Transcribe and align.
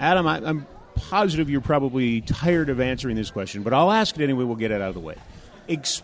Adam, 0.00 0.26
I, 0.26 0.36
I'm 0.44 0.66
positive 0.94 1.48
you're 1.48 1.60
probably 1.60 2.20
tired 2.20 2.68
of 2.68 2.80
answering 2.80 3.16
this 3.16 3.30
question, 3.30 3.62
but 3.62 3.72
I'll 3.72 3.90
ask 3.90 4.18
it 4.18 4.22
anyway. 4.22 4.44
We'll 4.44 4.56
get 4.56 4.70
it 4.70 4.80
out 4.80 4.88
of 4.88 4.94
the 4.94 5.00
way. 5.00 5.16
Ex- 5.68 6.02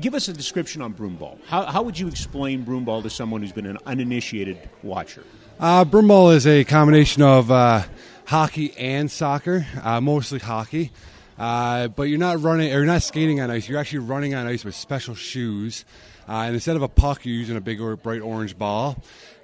give 0.00 0.14
us 0.14 0.28
a 0.28 0.32
description 0.32 0.82
on 0.82 0.92
broomball. 0.92 1.38
How, 1.46 1.64
how 1.64 1.82
would 1.82 1.98
you 1.98 2.08
explain 2.08 2.64
broomball 2.64 3.02
to 3.02 3.10
someone 3.10 3.42
who's 3.42 3.52
been 3.52 3.66
an 3.66 3.78
uninitiated 3.86 4.58
watcher? 4.82 5.24
Uh, 5.60 5.84
broomball 5.84 6.34
is 6.34 6.46
a 6.46 6.64
combination 6.64 7.22
of 7.22 7.50
uh, 7.50 7.84
hockey 8.26 8.74
and 8.76 9.10
soccer, 9.10 9.66
uh, 9.82 10.00
mostly 10.00 10.40
hockey. 10.40 10.90
Uh, 11.38 11.88
but 11.88 12.04
you're 12.04 12.18
not 12.18 12.40
running, 12.40 12.72
or 12.72 12.76
you're 12.76 12.86
not 12.86 13.02
skating 13.02 13.40
on 13.40 13.50
ice. 13.50 13.68
You're 13.68 13.78
actually 13.78 14.00
running 14.00 14.34
on 14.34 14.46
ice 14.46 14.64
with 14.64 14.74
special 14.74 15.14
shoes. 15.14 15.84
Uh, 16.28 16.32
and 16.46 16.54
instead 16.54 16.76
of 16.76 16.82
a 16.82 16.88
puck, 16.88 17.24
you're 17.24 17.34
using 17.34 17.56
a 17.56 17.60
big 17.60 17.80
or 17.80 17.96
bright 17.96 18.22
orange 18.22 18.56
ball 18.58 18.96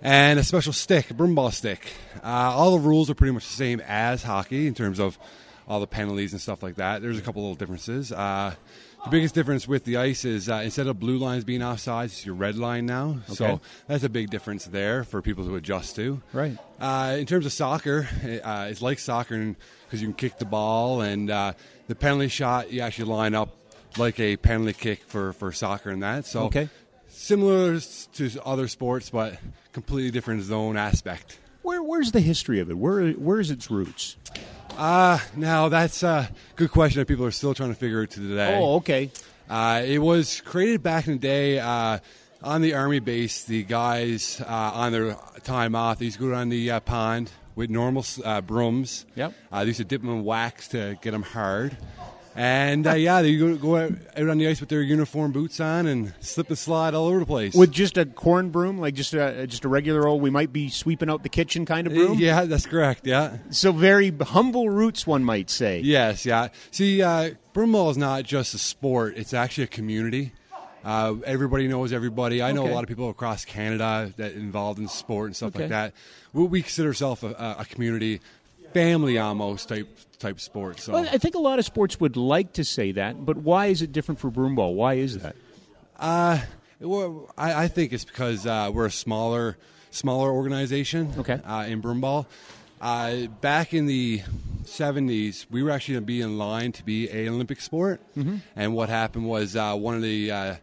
and 0.03 0.39
a 0.39 0.45
special 0.45 0.73
stick, 0.73 1.11
a 1.11 1.15
broomball 1.15 1.53
stick. 1.53 1.93
Uh, 2.23 2.27
all 2.27 2.73
the 2.73 2.79
rules 2.79 3.11
are 3.11 3.15
pretty 3.15 3.33
much 3.33 3.47
the 3.47 3.53
same 3.55 3.81
as 3.87 4.23
hockey 4.23 4.67
in 4.67 4.75
terms 4.75 4.99
of 4.99 5.19
all 5.69 5.79
the 5.81 5.87
penalties 5.87 6.33
and 6.33 6.41
stuff 6.41 6.63
like 6.63 6.77
that. 6.77 7.03
There's 7.03 7.19
a 7.19 7.23
couple 7.23 7.43
little 7.43 7.55
differences. 7.55 8.11
Uh, 8.11 8.55
the 9.05 9.11
biggest 9.11 9.35
difference 9.35 9.67
with 9.69 9.85
the 9.85 9.97
ice 9.97 10.25
is 10.25 10.49
uh, 10.49 10.57
instead 10.65 10.87
of 10.87 10.99
blue 11.01 11.17
lines 11.17 11.45
being 11.45 11.61
offsides, 11.61 12.07
it's 12.07 12.27
your 12.27 12.35
red 12.35 12.57
line 12.57 12.87
now. 12.87 13.21
Okay. 13.31 13.35
So 13.35 13.61
that's 13.87 14.05
a 14.05 14.09
big 14.09 14.31
difference 14.31 14.65
there 14.67 15.05
for 15.05 15.23
people 15.23 15.45
to 15.47 15.57
adjust 15.57 15.97
to. 15.97 16.21
Right. 16.33 16.59
Uh, 16.79 17.17
in 17.19 17.25
terms 17.27 17.47
of 17.47 17.53
soccer, 17.53 18.09
uh, 18.45 18.67
it's 18.71 18.83
like 18.83 18.99
soccer 18.99 19.55
because 19.87 20.03
you 20.03 20.09
can 20.09 20.15
kick 20.15 20.39
the 20.39 20.45
ball, 20.45 21.01
and 21.01 21.31
uh, 21.31 21.53
the 21.89 21.95
penalty 21.95 22.29
shot 22.29 22.71
you 22.71 22.83
actually 22.83 23.11
line 23.11 23.35
up 23.35 23.57
like 23.97 24.21
a 24.21 24.37
penalty 24.37 24.73
kick 24.73 25.03
for, 25.05 25.33
for 25.33 25.51
soccer 25.51 25.91
and 25.91 26.03
that. 26.03 26.27
So 26.27 26.45
Okay. 26.45 26.69
Similar 27.21 27.79
to 28.15 28.31
other 28.45 28.67
sports, 28.67 29.11
but 29.11 29.39
completely 29.73 30.11
different 30.11 30.43
zone 30.43 30.77
aspect. 30.77 31.39
Where, 31.63 31.83
where's 31.83 32.13
the 32.13 32.21
history 32.21 32.61
of 32.61 32.71
it? 32.71 32.79
Where, 32.79 33.11
where's 33.11 33.51
its 33.51 33.71
roots? 33.71 34.17
Uh, 34.77 35.19
now 35.37 35.69
that's 35.69 36.03
a 36.03 36.31
good 36.57 36.71
question 36.71 37.01
that 37.01 37.07
people 37.07 37.27
are 37.27 37.31
still 37.31 37.55
trying 37.55 37.69
to 37.69 37.75
figure 37.75 38.03
out 38.03 38.11
to 38.11 38.21
today. 38.21 38.59
Oh, 38.59 38.77
okay. 38.77 39.11
Uh, 39.49 39.83
it 39.85 39.99
was 39.99 40.41
created 40.41 40.83
back 40.83 41.07
in 41.07 41.15
the 41.15 41.19
day 41.19 41.59
uh, 41.59 41.99
on 42.43 42.63
the 42.63 42.75
army 42.75 43.01
base. 43.01 43.45
The 43.45 43.65
guys 43.65 44.41
uh, 44.41 44.47
on 44.75 44.93
their 44.93 45.17
time 45.45 45.75
off, 45.75 45.99
they 45.99 46.07
used 46.07 46.17
to 46.17 46.25
go 46.25 46.31
down 46.31 46.49
the 46.49 46.71
uh, 46.71 46.81
pond 46.81 47.31
with 47.55 47.69
normal 47.69 48.05
uh, 48.25 48.41
brooms. 48.41 49.05
Yep. 49.17 49.35
Uh, 49.53 49.61
they 49.61 49.67
used 49.67 49.79
to 49.79 49.85
dip 49.85 50.01
them 50.01 50.11
in 50.11 50.25
wax 50.25 50.69
to 50.69 50.97
get 51.03 51.11
them 51.11 51.23
hard. 51.23 51.77
And 52.37 52.87
uh, 52.87 52.93
yeah, 52.95 53.23
they 53.23 53.37
go, 53.37 53.57
go 53.57 53.77
out 53.77 53.93
out 54.17 54.29
on 54.29 54.39
the 54.39 54.47
ice 54.47 54.61
with 54.61 54.69
their 54.69 54.83
uniform 54.83 55.33
boots 55.33 55.59
on 55.59 55.87
and 55.87 56.15
slip 56.21 56.49
and 56.49 56.57
slide 56.57 56.95
all 56.95 57.07
over 57.07 57.19
the 57.19 57.27
place. 57.27 57.55
With 57.55 57.73
just 57.73 57.99
a 57.99 58.07
corn 58.07 58.51
broom, 58.51 58.79
like 58.79 58.95
just 58.95 59.15
a 59.15 59.47
just 59.49 59.65
a 59.65 59.69
regular 59.69 60.07
old, 60.07 60.23
we 60.23 60.31
might 60.31 60.53
be 60.53 60.69
sweeping 60.69 61.11
out 61.11 61.25
the 61.25 61.29
kitchen 61.29 61.67
kind 61.67 61.87
of 61.89 61.93
broom. 61.93 62.19
yeah, 62.19 62.45
that's 62.45 62.67
correct. 62.67 63.05
Yeah. 63.07 63.39
So 63.51 63.73
very 63.73 64.11
humble 64.11 64.71
roots, 64.71 65.07
one 65.07 65.25
might 65.25 65.51
say. 65.51 65.81
Yes, 65.81 66.25
yeah. 66.25 66.49
See, 66.71 67.03
uh, 67.03 67.33
broomball 67.53 67.91
is 67.91 67.99
not 67.99 68.23
just 68.25 68.55
a 68.55 68.59
sport; 68.59 69.15
it's 69.17 69.35
actually 69.35 69.65
a 69.65 69.69
community. 69.69 70.33
Uh, 70.83 71.17
everybody 71.27 71.69
knows 71.69 71.93
everybody. 71.93 72.43
I 72.43 72.53
know 72.53 72.63
Okay. 72.63 72.71
a 72.73 72.75
lot 72.75 72.85
of 72.85 72.89
people 72.89 73.11
across 73.11 73.45
Canada 73.45 74.15
that 74.17 74.33
involved 74.33 74.79
in 74.79 74.89
sport 74.89 75.27
and 75.27 75.37
stuff 75.37 75.49
Okay. 75.55 75.65
like 75.65 75.71
that. 75.71 75.93
We, 76.33 76.45
we 76.45 76.63
consider 76.63 76.89
ourselves 76.89 77.23
a, 77.23 77.57
a 77.59 77.67
community, 77.69 78.21
family 78.73 79.19
almost 79.19 79.69
type 79.69 79.89
type 80.19 80.41
sport. 80.41 80.81
So 80.81 80.93
Well, 80.93 81.09
I 81.11 81.19
think 81.19 81.35
a 81.35 81.41
lot 81.41 81.59
of 81.59 81.65
sports 81.65 81.99
would 82.01 82.17
like 82.17 82.53
to 82.55 82.65
say 82.65 82.93
that, 82.93 83.25
but 83.25 83.39
why 83.39 83.67
is 83.67 83.83
it 83.83 83.93
different 83.93 84.21
for 84.21 84.31
broomball? 84.31 84.75
Why 84.75 84.95
is 84.95 85.19
that? 85.19 85.37
Well, 86.81 87.31
I, 87.37 87.65
I 87.65 87.69
think 87.69 87.93
it's 87.93 88.05
because 88.05 88.47
uh, 88.47 88.71
we're 88.73 88.87
a 88.87 88.91
smaller, 88.91 89.59
smaller 89.91 90.31
organization. 90.31 91.13
Okay. 91.19 91.39
Uh, 91.45 91.67
in 91.69 91.83
broomball, 91.83 92.27
uh, 92.81 93.27
back 93.43 93.75
in 93.75 93.85
the 93.85 94.23
'70s, 94.65 95.45
we 95.51 95.63
were 95.63 95.71
actually 95.71 95.95
going 95.95 96.05
to 96.05 96.07
be 96.07 96.23
in 96.23 96.39
line 96.39 96.73
to 96.73 96.85
be 96.85 97.11
a 97.11 97.29
Olympic 97.29 97.61
sport. 97.61 98.01
Mm-hmm. 98.17 98.37
And 98.57 98.75
what 98.75 98.89
happened 98.89 99.29
was 99.29 99.57
uh, 99.57 99.75
one 99.75 99.95
of 99.95 100.03
the 100.03 100.31
uh, 100.31 100.37
uh, 100.37 100.57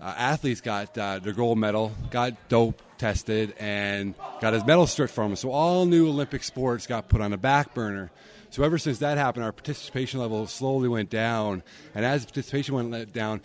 athletes 0.00 0.62
got 0.62 0.96
uh, 0.96 1.18
their 1.18 1.34
gold 1.34 1.58
medal, 1.58 1.92
got 2.10 2.48
dope 2.48 2.80
tested, 3.02 3.52
and 3.58 4.14
got 4.40 4.54
his 4.54 4.64
medal 4.64 4.86
stripped 4.86 5.12
from 5.12 5.30
him. 5.30 5.36
So 5.36 5.50
all 5.50 5.86
new 5.86 6.08
Olympic 6.08 6.44
sports 6.44 6.86
got 6.86 7.08
put 7.08 7.20
on 7.20 7.32
a 7.32 7.36
back 7.36 7.74
burner. 7.74 8.12
So 8.50 8.62
ever 8.62 8.78
since 8.78 8.98
that 9.00 9.18
happened, 9.18 9.44
our 9.44 9.50
participation 9.50 10.20
level 10.20 10.46
slowly 10.46 10.88
went 10.88 11.10
down, 11.10 11.64
and 11.96 12.04
as 12.04 12.24
participation 12.24 12.74
went 12.74 13.12
down, 13.12 13.40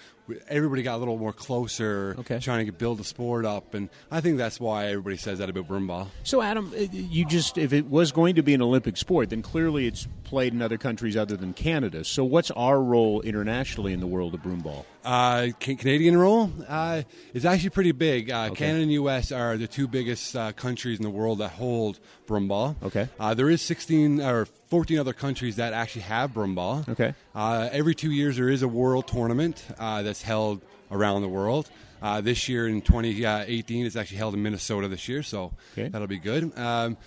everybody 0.48 0.84
got 0.84 0.96
a 0.96 0.98
little 0.98 1.18
more 1.18 1.34
closer, 1.34 2.16
Okay. 2.20 2.40
trying 2.40 2.66
to 2.68 2.72
build 2.72 2.98
the 3.00 3.04
sport 3.04 3.46
up, 3.46 3.74
and 3.74 3.90
I 4.12 4.22
think 4.22 4.38
that's 4.38 4.60
why 4.60 4.88
everybody 4.88 5.18
says 5.18 5.40
that 5.40 5.50
about 5.50 5.68
broomball. 5.68 6.08
So, 6.24 6.42
Adam, 6.42 6.72
uh, 6.76 6.82
you 6.92 7.26
just 7.26 7.58
if 7.58 7.74
it 7.74 7.88
was 7.90 8.12
going 8.12 8.36
to 8.36 8.42
be 8.44 8.54
an 8.54 8.62
Olympic 8.62 8.98
sport, 8.98 9.30
then 9.30 9.42
clearly 9.42 9.88
it's 9.88 10.08
played 10.24 10.54
in 10.54 10.62
other 10.62 10.78
countries 10.78 11.16
other 11.16 11.38
than 11.38 11.54
Canada. 11.54 12.04
So, 12.04 12.24
what's 12.24 12.52
our 12.52 12.82
role 12.82 13.22
internationally 13.22 13.94
in 13.94 14.00
the 14.00 14.08
world 14.08 14.34
of 14.34 14.42
broomball? 14.42 14.86
Uh, 15.06 15.48
Ca- 15.62 15.76
Canadian 15.76 16.18
role 16.18 16.52
uh, 16.68 17.04
is 17.34 17.46
actually 17.46 17.70
pretty 17.70 17.94
big. 17.94 18.30
Uh, 18.30 18.48
Okay. 18.52 18.66
Canada 18.66 18.84
and 18.84 18.92
U.S. 18.94 19.32
are 19.32 19.56
the 19.58 19.68
two 19.68 19.88
biggest 19.88 20.36
uh, 20.36 20.52
countries 20.52 21.00
in 21.00 21.04
the 21.04 21.10
world 21.10 21.40
that 21.40 21.50
hold 21.52 22.00
broomball. 22.28 22.76
Okay. 22.84 23.08
Uh, 23.20 23.34
there 23.34 23.50
is 23.50 23.62
16 23.62 24.20
or 24.22 24.46
14 24.68 25.00
other 25.00 25.14
countries 25.14 25.56
that 25.56 25.72
actually 25.72 26.02
have 26.02 26.34
broomball. 26.34 26.88
Okay. 26.90 27.14
Uh, 27.34 27.70
every 27.72 27.96
two 27.96 28.12
years 28.12 28.36
there 28.36 28.50
is 28.50 28.62
a 28.64 28.68
world 28.68 29.08
tournament 29.08 29.64
uh, 29.80 30.02
that's 30.18 30.24
held 30.28 30.62
around 30.92 31.22
the 31.22 31.28
world. 31.30 31.70
Uh, 32.02 32.22
this 32.22 32.48
year 32.48 32.68
in 32.68 32.82
2018, 32.82 33.86
it's 33.86 33.96
actually 33.96 34.18
held 34.18 34.34
in 34.34 34.42
Minnesota 34.44 34.88
this 34.88 35.08
year, 35.08 35.24
so 35.24 35.54
Okay. 35.74 35.90
that'll 35.90 36.08
be 36.08 36.20
good. 36.20 36.56
Um, 36.58 36.98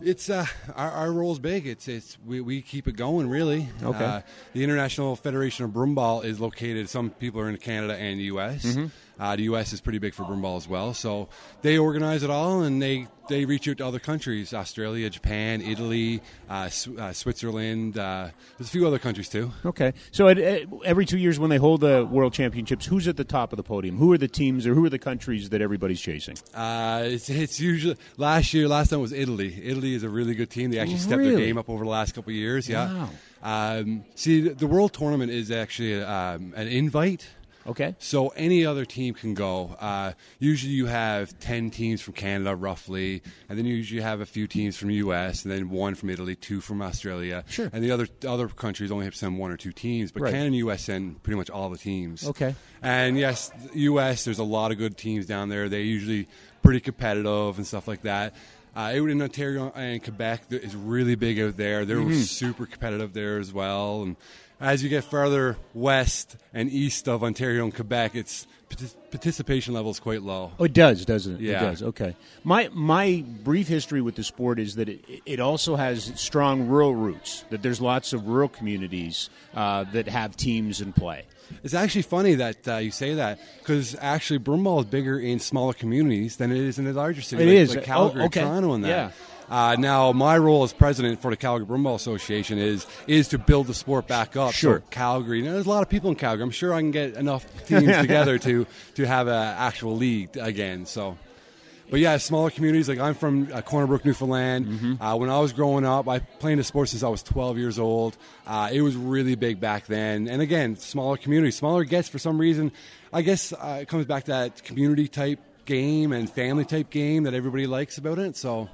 it's 0.00 0.28
uh, 0.28 0.44
our, 0.74 0.90
our 0.90 1.12
role's 1.12 1.38
big. 1.38 1.66
It's 1.66 1.88
it's 1.88 2.18
we, 2.26 2.40
we 2.42 2.60
keep 2.60 2.86
it 2.88 2.96
going 2.96 3.28
really. 3.30 3.68
Okay. 3.82 4.04
Uh, 4.04 4.20
the 4.52 4.62
International 4.62 5.16
Federation 5.16 5.64
of 5.64 5.70
Broomball 5.70 6.22
is 6.24 6.38
located. 6.38 6.88
Some 6.90 7.08
people 7.10 7.40
are 7.40 7.48
in 7.48 7.56
Canada 7.56 7.94
and 7.96 8.20
the 8.20 8.24
U.S. 8.24 8.64
Mm-hmm. 8.64 8.86
Uh, 9.18 9.34
the 9.36 9.44
U.S. 9.44 9.72
is 9.72 9.80
pretty 9.80 9.98
big 9.98 10.12
for 10.14 10.24
broomball 10.24 10.56
as 10.56 10.68
well. 10.68 10.92
So 10.94 11.28
they 11.62 11.78
organize 11.78 12.22
it 12.22 12.30
all, 12.30 12.62
and 12.62 12.82
they 12.82 13.06
they 13.28 13.44
reach 13.46 13.66
out 13.68 13.78
to 13.78 13.86
other 13.86 13.98
countries: 13.98 14.52
Australia, 14.52 15.08
Japan, 15.08 15.62
Italy, 15.62 16.20
uh, 16.50 16.68
Sw- 16.68 16.88
uh, 16.98 17.12
Switzerland. 17.12 17.96
Uh, 17.98 18.28
there's 18.58 18.68
a 18.68 18.70
few 18.70 18.86
other 18.86 18.98
countries 18.98 19.28
too. 19.28 19.52
Okay. 19.64 19.94
So, 20.10 20.28
at, 20.28 20.38
at, 20.38 20.62
every 20.84 21.06
two 21.06 21.16
years 21.18 21.38
when 21.38 21.48
they 21.50 21.56
hold 21.56 21.80
the 21.80 22.04
World 22.04 22.34
Championships, 22.34 22.86
who's 22.86 23.08
at 23.08 23.16
the 23.16 23.24
top 23.24 23.52
of 23.52 23.56
the 23.56 23.62
podium? 23.62 23.96
Who 23.96 24.12
are 24.12 24.18
the 24.18 24.28
teams 24.28 24.66
or 24.66 24.74
who 24.74 24.84
are 24.84 24.90
the 24.90 24.98
countries 24.98 25.48
that 25.50 25.60
everybody's 25.62 26.00
chasing? 26.00 26.36
Uh, 26.54 27.02
it's, 27.06 27.30
it's 27.30 27.58
usually 27.58 27.96
last 28.18 28.52
year. 28.52 28.68
Last 28.68 28.90
time 28.90 29.00
was 29.00 29.12
Italy. 29.12 29.60
Italy 29.64 29.94
is 29.94 30.02
a 30.02 30.08
really 30.10 30.34
good 30.34 30.50
team. 30.50 30.70
They 30.70 30.78
actually 30.78 30.98
stepped 30.98 31.22
their 31.22 31.36
game 31.38 31.56
up 31.58 31.70
over 31.70 31.84
the 31.84 31.90
last 31.90 32.14
couple 32.14 32.30
of 32.30 32.36
years. 32.36 32.68
Yeah. 32.68 33.08
Wow. 33.42 33.78
Um, 33.80 34.04
see, 34.14 34.40
the- 34.42 34.54
the 34.54 34.66
World 34.66 34.92
Tournament 34.92 35.32
is 35.32 35.50
actually 35.50 36.02
um, 36.02 36.52
an 36.54 36.68
invite. 36.68 37.26
Okay. 37.66 37.94
So 37.98 38.28
any 38.28 38.64
other 38.64 38.84
team 38.84 39.14
can 39.14 39.34
go. 39.34 39.76
Uh, 39.80 40.12
usually 40.38 40.72
you 40.72 40.86
have 40.86 41.38
10 41.40 41.70
teams 41.70 42.00
from 42.00 42.14
Canada, 42.14 42.54
roughly, 42.54 43.22
and 43.48 43.58
then 43.58 43.66
you 43.66 43.74
usually 43.74 44.00
have 44.02 44.20
a 44.20 44.26
few 44.26 44.46
teams 44.46 44.76
from 44.76 44.90
U.S., 44.90 45.44
and 45.44 45.52
then 45.52 45.68
one 45.70 45.94
from 45.94 46.10
Italy, 46.10 46.36
two 46.36 46.60
from 46.60 46.80
Australia. 46.82 47.44
Sure. 47.48 47.68
And 47.72 47.82
the 47.82 47.90
other 47.90 48.06
other 48.26 48.48
countries 48.48 48.90
only 48.92 49.04
have 49.04 49.14
to 49.14 49.18
send 49.18 49.38
one 49.38 49.50
or 49.50 49.56
two 49.56 49.72
teams, 49.72 50.12
but 50.12 50.22
Right. 50.22 50.30
Canada 50.30 50.46
and 50.46 50.56
U.S. 50.56 50.82
send 50.84 51.22
pretty 51.22 51.36
much 51.36 51.50
all 51.50 51.68
the 51.70 51.78
teams. 51.78 52.26
Okay. 52.26 52.54
And 52.82 53.18
yes, 53.18 53.50
U.S., 53.74 54.24
there's 54.24 54.38
a 54.38 54.44
lot 54.44 54.70
of 54.72 54.78
good 54.78 54.96
teams 54.96 55.26
down 55.26 55.48
there. 55.48 55.68
They're 55.68 55.80
usually 55.80 56.28
pretty 56.62 56.80
competitive 56.80 57.56
and 57.58 57.66
stuff 57.66 57.86
like 57.88 58.02
that. 58.02 58.34
Uh, 58.76 58.92
in 58.94 59.22
Ontario 59.22 59.72
and 59.74 60.04
Quebec 60.04 60.42
is 60.50 60.76
really 60.76 61.14
big 61.14 61.40
out 61.40 61.56
there. 61.56 61.86
They're 61.86 61.96
Mm-hmm. 61.96 62.20
super 62.20 62.66
competitive 62.66 63.14
there 63.14 63.38
as 63.38 63.50
well. 63.50 64.02
And 64.02 64.16
as 64.60 64.82
you 64.82 64.88
get 64.88 65.04
further 65.04 65.56
west 65.74 66.36
and 66.54 66.70
east 66.70 67.08
of 67.08 67.22
Ontario 67.22 67.64
and 67.64 67.74
Quebec, 67.74 68.14
its 68.14 68.46
participation 69.10 69.74
level 69.74 69.90
is 69.90 70.00
quite 70.00 70.22
low. 70.22 70.52
Oh, 70.58 70.64
it 70.64 70.72
does, 70.72 71.04
doesn't 71.04 71.36
it? 71.36 71.40
Yeah. 71.40 71.58
It 71.58 71.60
does. 71.60 71.82
Okay. 71.82 72.16
My 72.44 72.68
my 72.72 73.24
brief 73.44 73.68
history 73.68 74.00
with 74.00 74.16
the 74.16 74.24
sport 74.24 74.58
is 74.58 74.76
that 74.76 74.88
it, 74.88 75.04
it 75.24 75.40
also 75.40 75.76
has 75.76 76.12
strong 76.16 76.66
rural 76.66 76.94
roots. 76.94 77.44
That 77.50 77.62
there's 77.62 77.80
lots 77.80 78.12
of 78.12 78.26
rural 78.26 78.48
communities 78.48 79.30
uh, 79.54 79.84
that 79.92 80.08
have 80.08 80.36
teams 80.36 80.80
in 80.80 80.92
play. 80.92 81.24
It's 81.62 81.74
actually 81.74 82.02
funny 82.02 82.34
that 82.36 82.66
uh, 82.66 82.76
you 82.78 82.90
say 82.90 83.14
that 83.14 83.38
because 83.60 83.96
actually 84.00 84.40
broomball 84.40 84.80
is 84.80 84.86
bigger 84.86 85.18
in 85.18 85.38
smaller 85.38 85.74
communities 85.74 86.36
than 86.36 86.50
it 86.50 86.58
is 86.58 86.78
in 86.78 86.86
the 86.86 86.92
larger 86.92 87.22
cities. 87.22 87.46
It 87.46 87.48
like, 87.48 87.56
is. 87.56 87.76
like 87.76 87.84
Calgary, 87.84 88.22
Oh, 88.22 88.26
okay. 88.26 88.40
Toronto, 88.40 88.72
and 88.72 88.84
that. 88.84 88.88
Yeah. 88.88 89.10
Uh, 89.48 89.76
now, 89.78 90.12
my 90.12 90.36
role 90.36 90.64
as 90.64 90.72
president 90.72 91.22
for 91.22 91.30
the 91.30 91.36
Calgary 91.36 91.66
Broomball 91.66 91.94
Association 91.94 92.58
is 92.58 92.86
is 93.06 93.28
to 93.28 93.38
build 93.38 93.66
the 93.66 93.74
sport 93.74 94.06
back 94.08 94.36
up. 94.36 94.52
Sure. 94.52 94.80
So 94.80 94.84
Calgary. 94.90 95.42
Now, 95.42 95.52
there's 95.52 95.66
a 95.66 95.70
lot 95.70 95.82
of 95.82 95.88
people 95.88 96.10
in 96.10 96.16
Calgary. 96.16 96.42
I'm 96.42 96.50
sure 96.50 96.74
I 96.74 96.80
can 96.80 96.90
get 96.90 97.14
enough 97.14 97.46
teams 97.66 97.96
together 98.00 98.38
to 98.38 98.66
to 98.94 99.06
have 99.06 99.28
an 99.28 99.34
actual 99.34 99.96
league 99.96 100.36
again. 100.36 100.86
So. 100.86 101.18
But 101.88 102.00
yeah, 102.00 102.16
smaller 102.16 102.50
communities 102.50 102.88
like 102.88 102.98
I'm 102.98 103.14
from 103.14 103.48
uh, 103.52 103.62
Corner 103.62 103.86
Brook, 103.86 104.04
Newfoundland. 104.04 104.66
Mm-hmm. 104.66 105.00
Uh, 105.00 105.14
when 105.14 105.30
I 105.30 105.38
was 105.38 105.52
growing 105.52 105.86
up, 105.86 106.08
I 106.08 106.18
played 106.18 106.58
the 106.58 106.64
sport 106.64 106.88
since 106.88 107.04
I 107.04 107.08
was 107.08 107.22
12 107.22 107.58
years 107.58 107.78
old. 107.78 108.16
Uh, 108.44 108.70
it 108.72 108.80
was 108.80 108.96
really 108.96 109.36
big 109.36 109.60
back 109.60 109.86
then. 109.86 110.26
And 110.26 110.42
again, 110.42 110.74
smaller 110.78 111.16
communities, 111.16 111.54
smaller 111.54 111.84
gets 111.84 112.08
for 112.08 112.18
some 112.18 112.38
reason. 112.38 112.72
I 113.12 113.22
guess 113.22 113.52
uh, 113.52 113.78
it 113.82 113.88
comes 113.88 114.04
back 114.04 114.24
to 114.24 114.32
that 114.32 114.64
community 114.64 115.06
type 115.06 115.38
game 115.64 116.12
and 116.12 116.28
family 116.28 116.64
type 116.64 116.90
game 116.90 117.22
that 117.22 117.34
everybody 117.34 117.68
likes 117.68 117.98
about 117.98 118.18
it. 118.18 118.36
So 118.36 118.68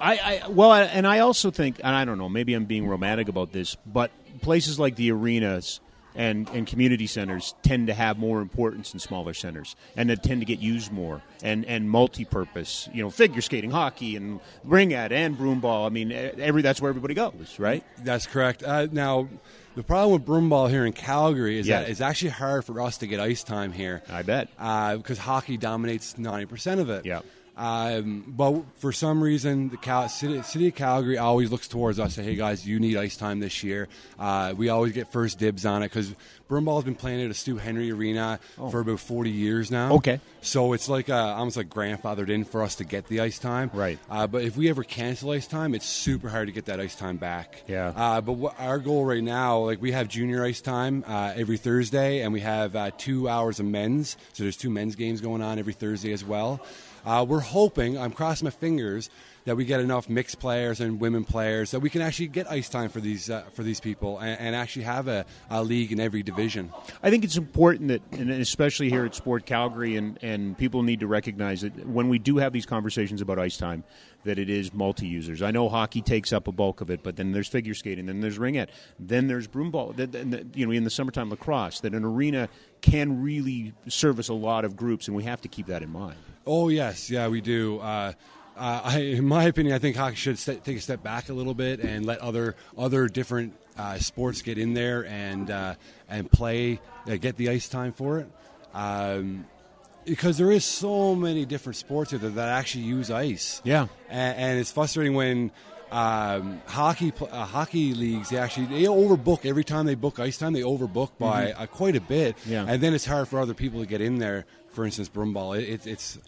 I, 0.00 0.42
I 0.44 0.48
well, 0.48 0.70
I, 0.70 0.82
and 0.84 1.06
I 1.06 1.18
also 1.20 1.50
think, 1.50 1.78
and 1.84 1.94
I 1.94 2.04
don't 2.04 2.18
know, 2.18 2.28
maybe 2.28 2.54
I'm 2.54 2.64
being 2.64 2.86
romantic 2.86 3.28
about 3.28 3.52
this, 3.52 3.76
but 3.86 4.10
places 4.40 4.78
like 4.80 4.96
the 4.96 5.12
arenas 5.12 5.80
and, 6.16 6.48
and 6.50 6.66
community 6.66 7.06
centers 7.06 7.54
tend 7.62 7.86
to 7.86 7.94
have 7.94 8.18
more 8.18 8.40
importance 8.40 8.90
than 8.90 8.98
smaller 9.00 9.32
centers, 9.34 9.76
and 9.96 10.10
they 10.10 10.16
tend 10.16 10.40
to 10.40 10.44
get 10.46 10.58
used 10.58 10.90
more 10.90 11.22
and 11.42 11.64
and 11.66 11.88
multi-purpose. 11.88 12.88
You 12.92 13.02
know, 13.04 13.10
figure 13.10 13.40
skating, 13.42 13.70
hockey, 13.70 14.16
and 14.16 14.40
ringette 14.66 15.12
and 15.12 15.36
broomball. 15.38 15.86
I 15.86 15.90
mean, 15.90 16.10
every 16.10 16.62
that's 16.62 16.80
where 16.80 16.88
everybody 16.88 17.14
goes, 17.14 17.58
right? 17.58 17.84
That's 18.02 18.26
correct. 18.26 18.62
Uh, 18.62 18.88
now. 18.90 19.28
The 19.76 19.84
problem 19.84 20.12
with 20.20 20.26
broomball 20.26 20.68
here 20.68 20.84
in 20.84 20.92
Calgary 20.92 21.56
is 21.56 21.68
Yeah. 21.68 21.82
that 21.82 21.90
it's 21.90 22.00
actually 22.00 22.30
hard 22.30 22.64
for 22.64 22.80
us 22.80 22.98
to 22.98 23.06
get 23.06 23.20
ice 23.20 23.44
time 23.44 23.70
here. 23.70 24.02
I 24.10 24.22
bet. 24.22 24.48
uh, 24.58 24.96
because 24.96 25.16
hockey 25.16 25.56
dominates 25.56 26.14
90% 26.14 26.80
of 26.80 26.90
it. 26.90 27.06
Yeah. 27.06 27.20
Um, 27.60 28.24
but 28.26 28.62
for 28.78 28.90
some 28.90 29.22
reason, 29.22 29.68
the 29.68 29.76
Cal- 29.76 30.08
city, 30.08 30.40
city 30.42 30.68
of 30.68 30.74
Calgary 30.74 31.18
always 31.18 31.50
looks 31.50 31.68
towards 31.68 32.00
us. 32.00 32.14
Say, 32.14 32.22
hey 32.22 32.34
guys, 32.34 32.66
you 32.66 32.80
need 32.80 32.96
ice 32.96 33.18
time 33.18 33.38
this 33.38 33.62
year. 33.62 33.86
Uh, 34.18 34.54
we 34.56 34.70
always 34.70 34.92
get 34.92 35.12
first 35.12 35.38
dibs 35.38 35.66
on 35.66 35.82
it 35.82 35.88
because 35.90 36.14
broomball's 36.48 36.84
been 36.84 36.94
playing 36.94 37.22
at 37.22 37.30
a 37.30 37.34
Stu 37.34 37.58
Henry 37.58 37.90
Arena 37.90 38.40
for 38.56 38.80
about 38.80 38.98
40 38.98 39.30
years 39.30 39.70
now. 39.70 39.90
Oh. 39.92 39.96
Okay. 39.96 40.20
So 40.40 40.72
it's 40.72 40.88
like 40.88 41.10
uh, 41.10 41.34
almost 41.36 41.58
like 41.58 41.68
grandfathered 41.68 42.30
in 42.30 42.44
for 42.44 42.62
us 42.62 42.76
to 42.76 42.84
get 42.84 43.08
the 43.08 43.20
ice 43.20 43.38
time. 43.38 43.70
Right. 43.74 43.98
Uh, 44.08 44.26
but 44.26 44.42
if 44.42 44.56
we 44.56 44.70
ever 44.70 44.82
cancel 44.82 45.30
ice 45.32 45.46
time, 45.46 45.74
it's 45.74 45.84
super 45.84 46.30
hard 46.30 46.48
to 46.48 46.52
get 46.52 46.64
that 46.64 46.80
ice 46.80 46.94
time 46.96 47.18
back. 47.18 47.62
Yeah. 47.68 47.92
Uh, 47.94 48.22
but 48.22 48.54
our 48.58 48.78
goal 48.78 49.04
right 49.04 49.22
now, 49.22 49.58
like 49.58 49.82
we 49.82 49.92
have 49.92 50.08
junior 50.08 50.42
ice 50.42 50.62
time 50.62 51.04
uh, 51.06 51.34
every 51.36 51.58
Thursday, 51.58 52.22
and 52.22 52.32
we 52.32 52.40
have 52.40 52.74
uh, 52.74 52.90
two 52.96 53.28
hours 53.28 53.60
of 53.60 53.66
men's. 53.66 54.16
So 54.32 54.44
there's 54.44 54.56
two 54.56 54.70
men's 54.70 54.94
games 54.96 55.20
going 55.20 55.42
on 55.42 55.58
every 55.58 55.74
Thursday 55.74 56.12
as 56.14 56.24
well. 56.24 56.62
Uh, 57.04 57.24
we're 57.28 57.40
hoping, 57.40 57.98
I'm 57.98 58.12
crossing 58.12 58.46
my 58.46 58.50
fingers, 58.50 59.10
that 59.44 59.56
we 59.56 59.64
get 59.64 59.80
enough 59.80 60.08
mixed 60.08 60.38
players 60.38 60.80
and 60.80 61.00
women 61.00 61.24
players 61.24 61.70
that 61.70 61.80
we 61.80 61.90
can 61.90 62.02
actually 62.02 62.28
get 62.28 62.50
ice 62.50 62.68
time 62.68 62.90
for 62.90 63.00
these 63.00 63.30
uh, 63.30 63.42
for 63.54 63.62
these 63.62 63.80
people 63.80 64.18
and, 64.18 64.38
and 64.38 64.54
actually 64.54 64.82
have 64.82 65.08
a, 65.08 65.24
a 65.48 65.62
league 65.62 65.92
in 65.92 66.00
every 66.00 66.22
division. 66.22 66.72
I 67.02 67.10
think 67.10 67.24
it's 67.24 67.36
important 67.36 67.88
that, 67.88 68.02
and 68.12 68.30
especially 68.30 68.90
here 68.90 69.04
at 69.04 69.14
Sport 69.14 69.46
Calgary, 69.46 69.96
and, 69.96 70.18
and 70.22 70.56
people 70.58 70.82
need 70.82 71.00
to 71.00 71.06
recognize 71.06 71.62
that 71.62 71.86
when 71.86 72.08
we 72.08 72.18
do 72.18 72.36
have 72.36 72.52
these 72.52 72.66
conversations 72.66 73.20
about 73.22 73.38
ice 73.38 73.56
time, 73.56 73.82
that 74.24 74.38
it 74.38 74.50
is 74.50 74.74
multi-users. 74.74 75.40
I 75.40 75.50
know 75.50 75.68
hockey 75.68 76.02
takes 76.02 76.32
up 76.32 76.46
a 76.46 76.52
bulk 76.52 76.82
of 76.82 76.90
it, 76.90 77.02
but 77.02 77.16
then 77.16 77.32
there's 77.32 77.48
figure 77.48 77.74
skating, 77.74 78.06
then 78.06 78.20
there's 78.20 78.38
ringette, 78.38 78.68
then 78.98 79.26
there's 79.26 79.48
broomball. 79.48 79.96
You 80.54 80.66
know, 80.66 80.72
in 80.72 80.84
the 80.84 80.90
summertime 80.90 81.30
lacrosse, 81.30 81.80
that 81.80 81.94
an 81.94 82.04
arena 82.04 82.50
can 82.82 83.22
really 83.22 83.72
service 83.88 84.28
a 84.28 84.34
lot 84.34 84.66
of 84.66 84.76
groups, 84.76 85.08
and 85.08 85.16
we 85.16 85.24
have 85.24 85.40
to 85.40 85.48
keep 85.48 85.66
that 85.66 85.82
in 85.82 85.90
mind. 85.90 86.16
Oh 86.46 86.68
yes, 86.68 87.10
yeah, 87.10 87.28
we 87.28 87.40
do. 87.40 87.78
Uh, 87.80 88.12
uh, 88.56 88.80
I, 88.84 88.98
in 89.00 89.26
my 89.26 89.44
opinion, 89.44 89.74
I 89.74 89.78
think 89.78 89.96
hockey 89.96 90.16
should 90.16 90.38
st- 90.38 90.64
take 90.64 90.76
a 90.76 90.80
step 90.80 91.02
back 91.02 91.28
a 91.28 91.32
little 91.32 91.54
bit 91.54 91.80
and 91.80 92.04
let 92.04 92.18
other 92.20 92.56
other 92.76 93.08
different 93.08 93.54
uh, 93.78 93.98
sports 93.98 94.42
get 94.42 94.58
in 94.58 94.74
there 94.74 95.04
and 95.06 95.50
uh, 95.50 95.74
and 96.08 96.30
play, 96.30 96.80
uh, 97.06 97.16
get 97.16 97.36
the 97.36 97.48
ice 97.50 97.68
time 97.68 97.92
for 97.92 98.18
it. 98.18 98.28
Um, 98.74 99.46
because 100.04 100.38
there 100.38 100.50
is 100.50 100.64
so 100.64 101.14
many 101.14 101.44
different 101.44 101.76
sports 101.76 102.12
out 102.14 102.20
there 102.22 102.30
that 102.30 102.48
actually 102.48 102.84
use 102.84 103.10
ice. 103.10 103.60
Yeah. 103.64 103.86
and, 104.08 104.36
and 104.38 104.58
it's 104.58 104.72
frustrating 104.72 105.14
when 105.14 105.52
um, 105.90 106.62
hockey 106.66 107.12
uh, 107.20 107.44
hockey 107.44 107.94
leagues 107.94 108.30
they 108.30 108.38
actually 108.38 108.66
they 108.66 108.84
overbook 108.84 109.44
every 109.44 109.64
time 109.64 109.86
they 109.86 109.94
book 109.94 110.18
ice 110.18 110.38
time. 110.38 110.52
They 110.52 110.62
overbook 110.62 111.10
by 111.18 111.52
uh, 111.52 111.66
quite 111.66 111.96
a 111.96 112.00
bit, 112.00 112.36
Mm-hmm. 112.38 112.52
Yeah. 112.52 112.64
and 112.68 112.82
then 112.82 112.94
it's 112.94 113.06
hard 113.06 113.28
for 113.28 113.38
other 113.40 113.54
people 113.54 113.80
to 113.80 113.86
get 113.86 114.00
in 114.00 114.18
there. 114.18 114.46
For 114.70 114.84
instance, 114.84 115.08
broomball, 115.08 115.58
it, 115.60 115.68
it, 115.68 115.86
it's 115.88 116.18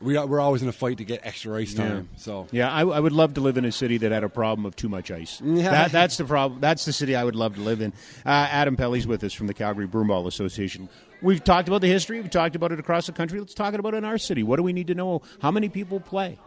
we 0.00 0.16
are, 0.16 0.26
we're 0.26 0.40
always 0.40 0.62
in 0.62 0.68
a 0.68 0.72
fight 0.72 0.98
to 0.98 1.04
get 1.04 1.20
extra 1.24 1.56
ice 1.56 1.74
time. 1.74 2.08
So 2.16 2.46
Yeah, 2.50 2.70
I, 2.72 2.80
I 2.80 3.00
would 3.00 3.12
love 3.12 3.34
to 3.34 3.40
live 3.40 3.58
in 3.58 3.64
a 3.64 3.72
city 3.72 3.98
that 3.98 4.12
had 4.12 4.24
a 4.24 4.28
problem 4.28 4.64
of 4.66 4.74
too 4.76 4.88
much 4.88 5.10
ice. 5.10 5.40
Yeah. 5.50 5.70
That, 5.70 5.92
that's 5.92 6.16
the 6.16 6.24
problem. 6.24 6.60
That's 6.60 6.84
the 6.84 6.92
city 6.92 7.14
I 7.14 7.24
would 7.24 7.34
love 7.34 7.56
to 7.56 7.60
live 7.60 7.82
in. 7.82 7.92
Uh, 8.24 8.30
Adam 8.50 8.76
Pelly's 8.76 9.06
with 9.06 9.22
us 9.24 9.32
from 9.34 9.46
the 9.46 9.52
Calgary 9.52 9.86
Broomball 9.86 10.26
Association. 10.26 10.88
We've 11.20 11.42
talked 11.42 11.68
about 11.68 11.82
the 11.82 11.88
history. 11.88 12.20
We've 12.20 12.30
talked 12.30 12.56
about 12.56 12.72
it 12.72 12.78
across 12.80 13.06
the 13.06 13.12
country. 13.12 13.38
Let's 13.40 13.52
talk 13.52 13.74
about 13.74 13.92
it 13.94 13.98
in 13.98 14.04
our 14.06 14.16
city. 14.16 14.42
What 14.42 14.56
do 14.56 14.62
we 14.62 14.72
need 14.72 14.86
to 14.86 14.94
know? 14.94 15.20
How 15.42 15.50
many 15.50 15.68
people 15.68 16.00
play? 16.00 16.38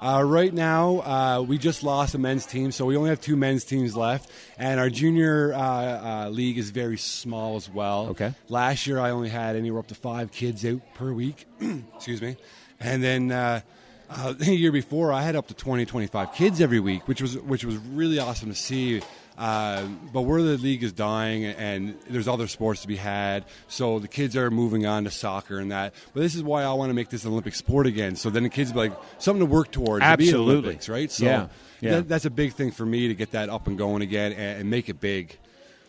Uh, 0.00 0.22
right 0.22 0.52
now, 0.52 1.00
uh, 1.00 1.42
we 1.42 1.58
just 1.58 1.82
lost 1.82 2.14
a 2.14 2.18
men's 2.18 2.44
team, 2.44 2.70
so 2.70 2.84
we 2.84 2.96
only 2.96 3.08
have 3.10 3.20
two 3.20 3.36
men's 3.36 3.64
teams 3.64 3.96
left, 3.96 4.30
and 4.58 4.78
our 4.78 4.90
junior 4.90 5.54
uh, 5.54 5.58
uh, 6.26 6.28
league 6.28 6.58
is 6.58 6.70
very 6.70 6.98
small 6.98 7.56
as 7.56 7.70
well. 7.70 8.08
Okay. 8.08 8.34
Last 8.48 8.86
year, 8.86 8.98
I 8.98 9.10
only 9.10 9.30
had 9.30 9.56
anywhere 9.56 9.80
up 9.80 9.86
to 9.88 9.94
five 9.94 10.32
kids 10.32 10.66
out 10.66 10.80
per 10.94 11.12
week. 11.12 11.46
Excuse 11.96 12.20
me, 12.20 12.36
and 12.80 13.02
then. 13.02 13.32
Uh, 13.32 13.60
uh, 14.08 14.32
the 14.38 14.54
year 14.54 14.70
before, 14.70 15.12
I 15.12 15.22
had 15.22 15.34
up 15.34 15.48
to 15.48 15.54
20, 15.54 15.84
25 15.84 16.32
kids 16.32 16.60
every 16.60 16.78
week, 16.78 17.08
which 17.08 17.20
was 17.20 17.36
which 17.38 17.64
was 17.64 17.76
really 17.76 18.20
awesome 18.20 18.50
to 18.50 18.54
see. 18.54 19.02
Uh, 19.38 19.84
but 20.14 20.22
where 20.22 20.40
the 20.40 20.56
league 20.56 20.82
is 20.82 20.92
dying, 20.92 21.44
and 21.44 21.94
there's 22.08 22.26
other 22.26 22.46
sports 22.46 22.80
to 22.82 22.88
be 22.88 22.96
had, 22.96 23.44
so 23.68 23.98
the 23.98 24.08
kids 24.08 24.34
are 24.34 24.50
moving 24.50 24.86
on 24.86 25.04
to 25.04 25.10
soccer 25.10 25.58
and 25.58 25.70
that. 25.70 25.92
But 26.14 26.20
this 26.20 26.34
is 26.34 26.42
why 26.42 26.62
I 26.62 26.72
want 26.72 26.88
to 26.88 26.94
make 26.94 27.10
this 27.10 27.24
an 27.24 27.32
Olympic 27.32 27.54
sport 27.54 27.86
again. 27.86 28.16
So 28.16 28.30
then 28.30 28.44
the 28.44 28.48
kids 28.48 28.72
be 28.72 28.78
like 28.78 28.92
something 29.18 29.46
to 29.46 29.52
work 29.52 29.70
towards. 29.70 30.02
to 30.02 30.06
Absolutely. 30.06 30.54
Olympics, 30.54 30.88
right? 30.88 31.10
So 31.10 31.26
Yeah, 31.26 31.48
yeah. 31.82 31.90
That, 31.96 32.08
that's 32.08 32.24
a 32.24 32.30
big 32.30 32.54
thing 32.54 32.70
for 32.70 32.86
me 32.86 33.08
to 33.08 33.14
get 33.14 33.32
that 33.32 33.50
up 33.50 33.66
and 33.66 33.76
going 33.76 34.00
again 34.00 34.32
and, 34.32 34.60
and 34.60 34.70
make 34.70 34.88
it 34.88 35.00
big. 35.00 35.36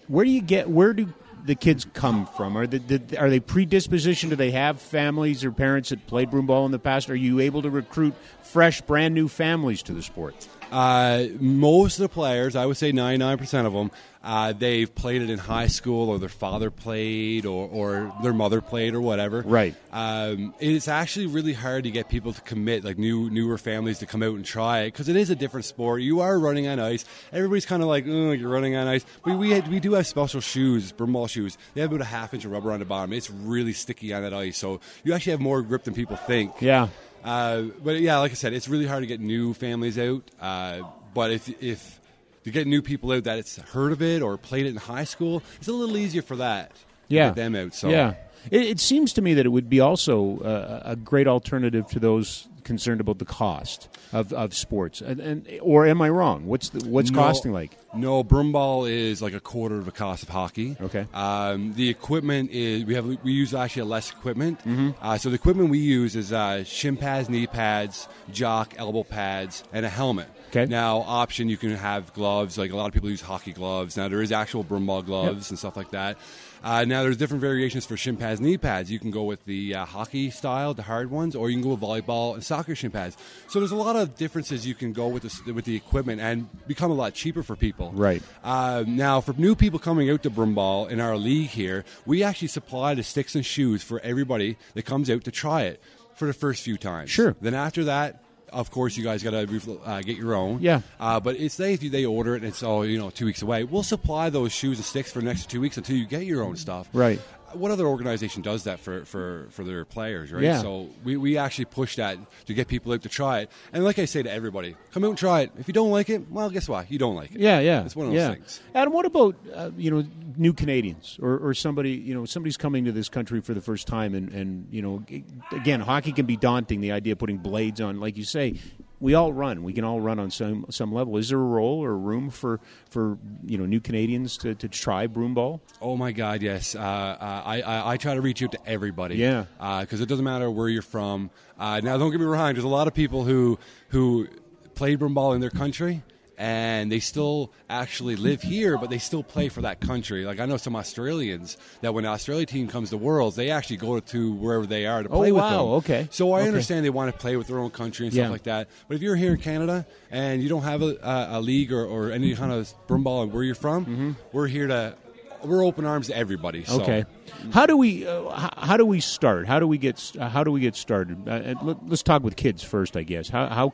Where 0.09 0.25
do 0.25 0.31
you 0.31 0.41
get? 0.41 0.69
Where 0.69 0.93
do 0.93 1.13
the 1.45 1.55
kids 1.55 1.85
come 1.93 2.25
from? 2.25 2.57
Are 2.57 2.67
they, 2.67 2.77
the, 2.77 3.17
are 3.17 3.29
they 3.29 3.39
predispositioned? 3.39 4.29
Do 4.29 4.35
they 4.35 4.51
have 4.51 4.81
families 4.81 5.43
or 5.43 5.51
parents 5.51 5.89
that 5.89 6.05
played 6.07 6.29
broomball 6.29 6.65
in 6.65 6.71
the 6.71 6.79
past? 6.79 7.09
Are 7.09 7.15
you 7.15 7.39
able 7.39 7.61
to 7.61 7.69
recruit 7.69 8.13
fresh, 8.41 8.81
brand 8.81 9.13
new 9.13 9.27
families 9.27 9.81
to 9.83 9.93
the 9.93 10.03
sport? 10.03 10.47
Uh, 10.71 11.25
most 11.39 11.99
of 11.99 12.03
the 12.03 12.09
players, 12.09 12.55
I 12.55 12.65
would 12.65 12.77
say 12.77 12.91
99% 12.91 13.65
of 13.65 13.73
them, 13.73 13.91
uh, 14.27 14.51
they've 14.51 14.93
played 14.93 15.21
it 15.21 15.29
in 15.29 15.39
high 15.39 15.67
school 15.67 16.09
or 16.09 16.19
their 16.19 16.27
father 16.27 16.69
played 16.69 17.45
or, 17.45 17.69
or 17.69 18.13
their 18.21 18.33
mother 18.33 18.59
played 18.59 18.93
or 18.93 18.99
whatever. 18.99 19.41
Right. 19.41 19.73
Um, 19.93 20.53
it's 20.59 20.89
actually 20.89 21.27
really 21.27 21.53
hard 21.53 21.85
to 21.85 21.91
get 21.91 22.09
people 22.09 22.33
to 22.33 22.41
commit, 22.41 22.83
like 22.83 22.97
new 22.97 23.29
newer 23.29 23.57
families 23.57 23.99
to 23.99 24.05
come 24.05 24.21
out 24.23 24.35
and 24.35 24.43
try 24.43 24.81
it 24.81 24.91
because 24.91 25.07
it 25.07 25.15
is 25.15 25.29
a 25.29 25.35
different 25.35 25.65
sport. 25.65 26.01
You 26.01 26.19
are 26.19 26.37
running 26.37 26.67
on 26.67 26.77
ice. 26.77 27.05
Everybody's 27.31 27.65
kind 27.65 27.81
of 27.81 27.87
like, 27.87 28.05
oh, 28.05 28.31
you're 28.31 28.49
running 28.49 28.75
on 28.75 28.87
ice. 28.87 29.05
But 29.23 29.37
we, 29.37 29.51
had, 29.51 29.69
we 29.69 29.79
do 29.79 29.93
have 29.93 30.05
special 30.05 30.41
shoes, 30.41 30.91
broomball 30.91 31.29
shoes. 31.29 31.57
They 31.73 31.79
have 31.79 31.91
about 31.91 32.01
a 32.01 32.09
half 32.09 32.33
inch 32.33 32.43
of 32.43 32.51
rubber 32.51 32.73
on 32.73 32.79
the 32.79 32.85
bottom. 32.85 33.13
It's 33.13 33.29
really 33.29 33.71
sticky 33.71 34.13
on 34.13 34.23
that 34.23 34.33
ice. 34.33 34.57
So 34.57 34.81
you 35.05 35.13
actually 35.13 35.31
have 35.31 35.41
more 35.41 35.61
grip 35.61 35.85
than 35.85 35.93
people 35.93 36.17
think. 36.17 36.61
Yeah. 36.61 36.89
Uh, 37.23 37.63
but 37.83 37.99
yeah, 37.99 38.19
like 38.19 38.31
I 38.31 38.35
said, 38.35 38.53
it's 38.53 38.67
really 38.67 38.85
hard 38.87 39.03
to 39.03 39.07
get 39.07 39.19
new 39.19 39.53
families 39.53 39.97
out. 39.97 40.23
Uh, 40.39 40.81
but 41.13 41.31
if 41.31 41.49
if 41.61 41.99
to 42.43 42.51
get 42.51 42.67
new 42.67 42.81
people 42.81 43.11
out 43.11 43.25
that 43.25 43.39
it's 43.39 43.57
heard 43.57 43.91
of 43.91 44.01
it 44.01 44.21
or 44.21 44.37
played 44.37 44.65
it 44.65 44.69
in 44.69 44.75
high 44.77 45.03
school, 45.03 45.43
it's 45.57 45.67
a 45.67 45.73
little 45.73 45.97
easier 45.97 46.21
for 46.21 46.37
that. 46.37 46.71
to 46.75 46.75
Yeah. 47.09 47.27
get 47.29 47.35
them 47.35 47.55
out. 47.55 47.73
So 47.73 47.89
Yeah. 47.89 48.13
It, 48.51 48.61
it 48.61 48.79
seems 48.79 49.11
to 49.13 49.21
me 49.21 49.33
that 49.33 49.45
it 49.45 49.49
would 49.49 49.69
be 49.69 49.79
also 49.81 50.39
uh, 50.39 50.81
a 50.85 50.95
great 50.95 51.27
alternative 51.27 51.87
to 51.87 51.99
those 51.99 52.47
concerned 52.67 53.01
about 53.01 53.17
the 53.17 53.25
cost 53.25 53.89
of, 54.13 54.31
of 54.33 54.53
sports. 54.53 55.01
And, 55.01 55.19
and 55.19 55.47
or 55.61 55.87
am 55.87 56.01
I 56.01 56.09
wrong? 56.09 56.45
What's 56.45 56.69
the, 56.69 56.87
what's 56.87 57.09
No. 57.09 57.19
costing 57.19 57.51
like? 57.53 57.71
No, 57.95 58.23
broomball 58.23 58.87
is 58.87 59.21
like 59.21 59.33
a 59.33 59.39
quarter 59.39 59.77
of 59.79 59.85
the 59.85 59.91
cost 59.91 60.21
of 60.21 60.29
hockey. 60.29 60.77
Okay. 60.79 61.07
Um, 61.13 61.73
the 61.73 61.89
equipment 61.89 62.51
is 62.51 62.85
we 62.85 62.93
have 62.93 63.05
we 63.05 63.31
use 63.31 63.55
actually 63.55 63.83
less 63.83 64.11
equipment. 64.11 64.59
Mm-hmm. 64.59 64.91
Uh, 65.01 65.17
so 65.17 65.29
the 65.29 65.35
equipment 65.35 65.69
we 65.69 65.79
use 65.79 66.15
is 66.15 66.31
uh, 66.31 66.63
shin 66.63 66.97
pads, 66.97 67.29
knee 67.29 67.47
pads, 67.47 68.07
jock, 68.31 68.75
elbow 68.77 69.03
pads, 69.03 69.63
and 69.73 69.85
a 69.85 69.89
helmet. 69.89 70.27
Okay. 70.49 70.65
Now, 70.65 70.99
option 70.99 71.49
you 71.49 71.57
can 71.57 71.71
have 71.75 72.13
gloves. 72.13 72.57
Like 72.57 72.71
a 72.71 72.75
lot 72.75 72.87
of 72.87 72.93
people 72.93 73.09
use 73.09 73.21
hockey 73.21 73.51
gloves. 73.53 73.97
Now 73.97 74.07
there 74.09 74.21
is 74.21 74.31
actual 74.31 74.63
broomball 74.63 75.05
gloves 75.05 75.49
and 75.49 75.57
stuff 75.57 75.75
like 75.75 75.91
that. 75.91 76.17
Uh, 76.63 76.85
now 76.85 77.03
there's 77.03 77.17
different 77.17 77.41
variations 77.41 77.85
for 77.85 77.97
shin 77.97 78.17
pads, 78.17 78.39
knee 78.39 78.57
pads. 78.57 78.91
You 78.91 78.99
can 78.99 79.11
go 79.11 79.23
with 79.23 79.45
the 79.45 79.75
uh, 79.75 79.85
hockey 79.85 80.29
style, 80.29 80.73
the 80.73 80.83
hard 80.83 81.09
ones, 81.09 81.35
or 81.35 81.49
you 81.49 81.55
can 81.55 81.63
go 81.63 81.69
with 81.75 81.81
volleyball 81.81 82.33
and 82.33 82.43
soccer 82.43 82.75
shin 82.75 82.91
pads. 82.91 83.17
So 83.47 83.59
there's 83.59 83.71
a 83.71 83.75
lot 83.75 83.95
of 83.95 84.15
differences 84.15 84.65
you 84.65 84.75
can 84.75 84.93
go 84.93 85.07
with 85.07 85.23
the, 85.23 85.53
with 85.53 85.65
the 85.65 85.75
equipment 85.75 86.21
and 86.21 86.47
become 86.67 86.91
a 86.91 86.95
lot 86.95 87.13
cheaper 87.13 87.43
for 87.43 87.55
people. 87.55 87.91
Right. 87.93 88.21
Uh, 88.43 88.83
now, 88.87 89.21
for 89.21 89.33
new 89.33 89.55
people 89.55 89.79
coming 89.79 90.09
out 90.09 90.23
to 90.23 90.29
broomball 90.29 90.89
in 90.89 90.99
our 90.99 91.17
league 91.17 91.49
here, 91.49 91.85
we 92.05 92.23
actually 92.23 92.49
supply 92.49 92.93
the 92.93 93.03
sticks 93.03 93.35
and 93.35 93.45
shoes 93.45 93.83
for 93.83 93.99
everybody 94.01 94.57
that 94.73 94.83
comes 94.83 95.09
out 95.09 95.23
to 95.25 95.31
try 95.31 95.63
it 95.63 95.81
for 96.15 96.25
the 96.25 96.33
first 96.33 96.63
few 96.63 96.77
times. 96.77 97.09
Sure. 97.09 97.35
Then 97.39 97.53
after 97.53 97.83
that, 97.85 98.23
of 98.51 98.71
course, 98.71 98.97
you 98.97 99.03
guys 99.03 99.23
got 99.23 99.31
to 99.31 99.79
uh, 99.85 100.01
get 100.01 100.17
your 100.17 100.33
own. 100.35 100.59
Yeah. 100.61 100.81
Uh, 100.99 101.19
but 101.19 101.35
it's 101.35 101.59
if 101.59 101.79
they 101.81 102.05
order 102.05 102.33
it 102.33 102.37
and 102.37 102.45
it's 102.45 102.63
all 102.63 102.85
you 102.85 102.97
know 102.97 103.09
two 103.09 103.25
weeks 103.25 103.41
away, 103.41 103.63
we'll 103.63 103.83
supply 103.83 104.29
those 104.29 104.51
shoes 104.51 104.77
and 104.77 104.85
sticks 104.85 105.11
for 105.11 105.19
the 105.19 105.25
next 105.25 105.49
two 105.49 105.61
weeks 105.61 105.77
until 105.77 105.95
you 105.95 106.05
get 106.05 106.23
your 106.23 106.43
own 106.43 106.55
stuff. 106.55 106.89
Right. 106.93 107.19
What 107.53 107.71
other 107.71 107.85
organization 107.85 108.41
does 108.41 108.65
that 108.65 108.79
for, 108.79 109.05
for, 109.05 109.47
for 109.51 109.63
their 109.63 109.85
players, 109.85 110.31
right? 110.31 110.43
Yeah. 110.43 110.61
So 110.61 110.89
we, 111.03 111.17
we 111.17 111.37
actually 111.37 111.65
push 111.65 111.95
that 111.95 112.17
to 112.45 112.53
get 112.53 112.67
people 112.67 112.91
out 112.91 113.01
to 113.03 113.09
try 113.09 113.39
it. 113.39 113.51
And 113.71 113.83
like 113.83 113.99
I 113.99 114.05
say 114.05 114.23
to 114.23 114.31
everybody, 114.31 114.75
come 114.91 115.03
out 115.03 115.09
and 115.09 115.17
try 115.17 115.41
it. 115.41 115.51
If 115.57 115.67
you 115.67 115.73
don't 115.73 115.91
like 115.91 116.09
it, 116.09 116.29
well, 116.29 116.49
guess 116.49 116.67
what? 116.67 116.91
You 116.91 116.99
don't 116.99 117.15
like 117.15 117.33
it. 117.33 117.39
Yeah, 117.39 117.59
yeah. 117.59 117.85
It's 117.85 117.95
one 117.95 118.07
of 118.07 118.13
those 118.13 118.19
yeah. 118.19 118.33
things. 118.33 118.61
Adam, 118.75 118.93
what 118.93 119.05
about 119.05 119.35
uh, 119.53 119.71
you 119.77 119.91
know 119.91 120.05
new 120.35 120.53
Canadians 120.53 121.17
or, 121.21 121.37
or 121.37 121.53
somebody 121.53 121.91
you 121.91 122.13
know 122.13 122.25
somebody's 122.25 122.57
coming 122.57 122.85
to 122.85 122.91
this 122.91 123.09
country 123.09 123.41
for 123.41 123.53
the 123.53 123.61
first 123.61 123.87
time 123.87 124.13
and, 124.13 124.31
and 124.31 124.67
you 124.71 124.81
know 124.81 125.03
again 125.51 125.79
hockey 125.79 126.11
can 126.11 126.25
be 126.25 126.37
daunting. 126.37 126.81
The 126.81 126.91
idea 126.91 127.13
of 127.13 127.19
putting 127.19 127.37
blades 127.37 127.81
on, 127.81 127.99
like 127.99 128.17
you 128.17 128.23
say, 128.23 128.55
we 128.99 129.13
all 129.13 129.31
run. 129.31 129.63
We 129.63 129.73
can 129.73 129.83
all 129.83 130.01
run 130.01 130.19
on 130.19 130.31
some 130.31 130.65
some 130.69 130.91
level. 130.91 131.17
Is 131.17 131.29
there 131.29 131.39
a 131.39 131.43
role 131.43 131.83
or 131.83 131.97
room 131.97 132.29
for 132.29 132.59
for 132.89 133.17
you 133.45 133.57
know 133.57 133.65
new 133.65 133.79
Canadians 133.79 134.37
to, 134.37 134.55
to 134.55 134.67
try 134.67 135.07
broomball? 135.07 135.61
Oh 135.81 135.95
my 135.95 136.11
God, 136.11 136.41
yes. 136.41 136.75
Uh, 136.75 136.79
uh, 136.79 137.41
I, 137.45 137.61
I, 137.61 137.91
I 137.93 137.97
try 137.97 138.15
to 138.15 138.21
reach 138.21 138.41
out 138.41 138.51
to 138.53 138.59
everybody. 138.65 139.15
Yeah. 139.15 139.45
Because 139.81 140.01
it 140.01 140.09
doesn't 140.09 140.25
matter 140.25 140.49
where 140.49 140.69
you're 140.69 140.81
from. 140.81 141.29
Uh, 141.59 141.79
now, 141.81 141.97
don't 141.97 142.11
get 142.11 142.19
me 142.19 142.25
wrong. 142.25 142.53
There's 142.53 142.63
a 142.63 142.67
lot 142.67 142.87
of 142.87 142.93
people 142.93 143.23
who 143.23 143.59
who 143.89 144.27
played 144.75 144.99
broomball 144.99 145.35
in 145.35 145.41
their 145.41 145.49
country 145.49 146.03
and 146.37 146.91
they 146.91 146.99
still 146.99 147.51
actually 147.67 148.15
live 148.15 148.43
here, 148.43 148.77
but 148.77 148.89
they 148.91 148.99
still 148.99 149.23
play 149.23 149.49
for 149.49 149.61
that 149.61 149.79
country. 149.79 150.23
Like 150.23 150.39
I 150.39 150.45
know 150.45 150.57
some 150.57 150.75
Australians 150.75 151.57
that 151.81 151.93
when 151.93 152.03
the 152.03 152.11
Australia 152.11 152.45
team 152.45 152.67
comes 152.67 152.91
to 152.91 152.97
Worlds, 152.97 153.35
they 153.35 153.49
actually 153.49 153.77
go 153.77 153.99
to 153.99 154.33
wherever 154.33 154.67
they 154.67 154.85
are 154.85 155.01
to 155.01 155.09
play 155.09 155.31
oh, 155.31 155.33
with 155.33 155.43
wow. 155.43 155.49
them. 155.49 155.67
Okay. 155.75 156.07
So 156.11 156.33
I 156.33 156.41
okay. 156.41 156.47
understand 156.47 156.85
they 156.85 156.91
want 156.91 157.11
to 157.11 157.17
play 157.17 157.37
with 157.37 157.47
their 157.47 157.59
own 157.59 157.71
country 157.71 158.05
and 158.05 158.15
Yeah. 158.15 158.25
stuff 158.25 158.31
like 158.31 158.43
that. 158.43 158.69
But 158.87 158.95
if 158.95 159.01
you're 159.01 159.15
here 159.15 159.31
in 159.31 159.39
Canada 159.39 159.87
and 160.11 160.43
you 160.43 160.49
don't 160.49 160.63
have 160.63 160.83
a, 160.83 160.97
a, 161.01 161.39
a 161.39 161.41
league 161.41 161.73
or, 161.73 161.83
or 161.83 162.11
any 162.11 162.35
kind 162.35 162.51
of 162.51 162.71
broomball 162.87 163.23
and 163.23 163.33
where 163.33 163.43
you're 163.43 163.55
from, 163.55 164.15
we're 164.31 164.47
here 164.47 164.67
to. 164.67 164.95
We're 165.43 165.63
open 165.63 165.85
arms 165.85 166.07
to 166.07 166.17
everybody. 166.17 166.63
So. 166.63 166.79
Mm-hmm. 166.79 166.81
Okay. 166.81 167.05
How 167.53 167.67
do 167.67 167.77
we 167.77 168.07
uh, 168.07 168.29
how, 168.31 168.49
how 168.57 168.75
do 168.75 168.87
we 168.87 168.99
start? 168.99 169.45
How 169.45 169.59
do 169.59 169.67
we 169.67 169.77
get 169.77 170.13
uh, 170.19 170.27
how 170.29 170.43
do 170.43 170.51
we 170.51 170.61
get 170.61 170.75
started? 170.75 171.29
Uh, 171.29 171.31
uh, 171.31 171.53
let, 171.61 171.91
us 171.91 172.01
talk 172.01 172.23
with 172.23 172.35
kids 172.35 172.63
first, 172.63 172.97
I 172.97 173.03
guess. 173.03 173.29
How 173.29 173.45
how 173.45 173.73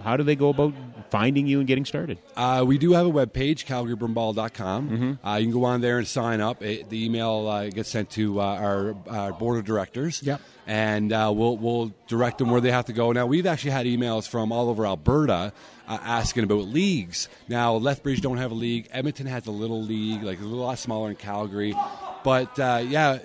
how 0.00 0.16
do 0.16 0.22
they 0.22 0.36
go 0.36 0.50
about 0.50 0.72
finding 1.14 1.46
you 1.46 1.60
and 1.60 1.68
getting 1.68 1.84
started? 1.84 2.18
Uh, 2.34 2.64
we 2.66 2.76
do 2.76 2.92
have 2.92 3.06
a 3.06 3.10
webpage, 3.10 3.66
calgarybroomball.com. 3.66 4.90
Mm-hmm. 4.90 5.26
Uh, 5.26 5.36
you 5.36 5.44
can 5.44 5.52
go 5.52 5.64
on 5.64 5.80
there 5.80 5.98
and 5.98 6.08
sign 6.08 6.40
up. 6.40 6.60
It, 6.60 6.90
the 6.90 7.04
email 7.04 7.46
uh, 7.46 7.68
gets 7.68 7.88
sent 7.88 8.10
to 8.10 8.40
uh, 8.40 8.44
our, 8.44 8.96
our 9.08 9.32
board 9.32 9.58
of 9.58 9.64
directors. 9.64 10.24
Yep. 10.24 10.40
And 10.66 11.12
uh, 11.12 11.32
we'll, 11.32 11.56
we'll 11.56 11.94
direct 12.08 12.38
them 12.38 12.50
where 12.50 12.60
they 12.60 12.72
have 12.72 12.86
to 12.86 12.92
go. 12.92 13.12
Now, 13.12 13.26
we've 13.26 13.46
actually 13.46 13.70
had 13.70 13.86
emails 13.86 14.26
from 14.26 14.50
all 14.50 14.68
over 14.68 14.84
Alberta 14.84 15.52
uh, 15.86 15.98
asking 16.02 16.42
about 16.42 16.64
leagues. 16.64 17.28
Now, 17.46 17.74
Lethbridge 17.74 18.20
don't 18.20 18.38
have 18.38 18.50
a 18.50 18.54
league. 18.54 18.88
Edmonton 18.90 19.26
has 19.26 19.46
a 19.46 19.52
little 19.52 19.80
league, 19.80 20.24
like 20.24 20.40
a 20.40 20.44
lot 20.44 20.80
smaller 20.80 21.10
in 21.10 21.16
Calgary. 21.16 21.76
But 22.24 22.58
uh, 22.58 22.82
yeah, 22.84 23.18